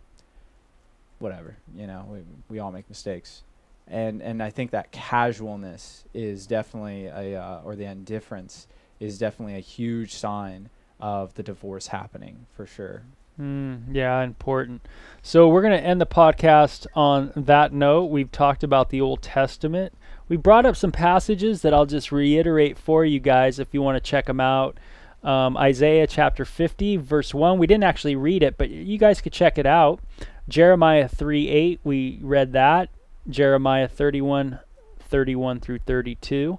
[1.18, 2.06] whatever you know?
[2.10, 3.42] We, we all make mistakes.
[3.86, 8.66] And and I think that casualness is definitely a uh, or the indifference
[8.98, 13.02] is definitely a huge sign of the divorce happening for sure.
[13.40, 14.86] Mm, yeah, important.
[15.22, 18.06] So we're going to end the podcast on that note.
[18.06, 19.92] We've talked about the Old Testament.
[20.28, 23.96] We brought up some passages that I'll just reiterate for you guys if you want
[23.96, 24.78] to check them out.
[25.22, 27.58] Um, Isaiah chapter 50, verse 1.
[27.58, 30.00] We didn't actually read it, but you guys could check it out.
[30.48, 32.90] Jeremiah 3 8, we read that.
[33.28, 34.60] Jeremiah 31,
[35.00, 36.58] 31 through 32.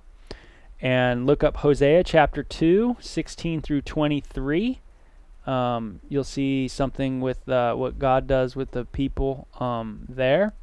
[0.79, 4.81] And look up Hosea chapter 2, 16 through 23
[5.47, 10.53] um, you'll see something with uh, what God does with the people um, there.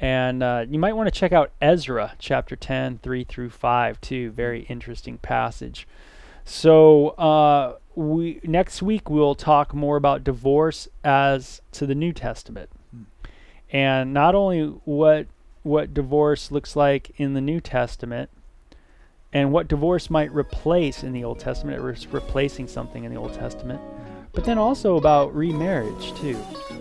[0.00, 4.30] And uh, you might want to check out Ezra chapter 10, 3 through 5, too.
[4.32, 5.86] Very interesting passage.
[6.44, 12.70] So uh, we next week we'll talk more about divorce as to the New Testament,
[13.70, 15.26] and not only what
[15.62, 18.30] what divorce looks like in the New Testament,
[19.32, 21.78] and what divorce might replace in the Old Testament.
[21.78, 23.80] It was replacing something in the Old Testament,
[24.32, 26.36] but then also about remarriage too,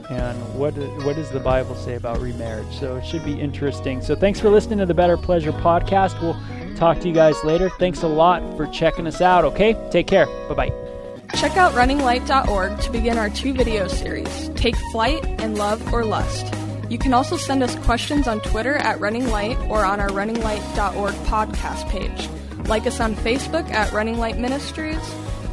[0.09, 0.73] and what
[1.03, 2.73] what does the Bible say about remarriage?
[2.79, 4.01] So it should be interesting.
[4.01, 6.21] So thanks for listening to the Better Pleasure podcast.
[6.21, 6.37] We'll
[6.75, 7.69] talk to you guys later.
[7.69, 9.45] Thanks a lot for checking us out.
[9.45, 10.25] Okay, take care.
[10.47, 10.91] Bye bye.
[11.35, 16.53] Check out runninglight.org to begin our two video series, Take Flight and Love or Lust.
[16.89, 21.13] You can also send us questions on Twitter at Running Light or on our runninglight.org
[21.13, 22.29] podcast page.
[22.67, 25.01] Like us on Facebook at Running Light Ministries,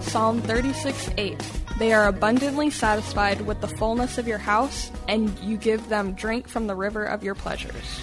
[0.03, 1.53] Psalm 36 8.
[1.79, 6.49] They are abundantly satisfied with the fullness of your house, and you give them drink
[6.49, 8.01] from the river of your pleasures.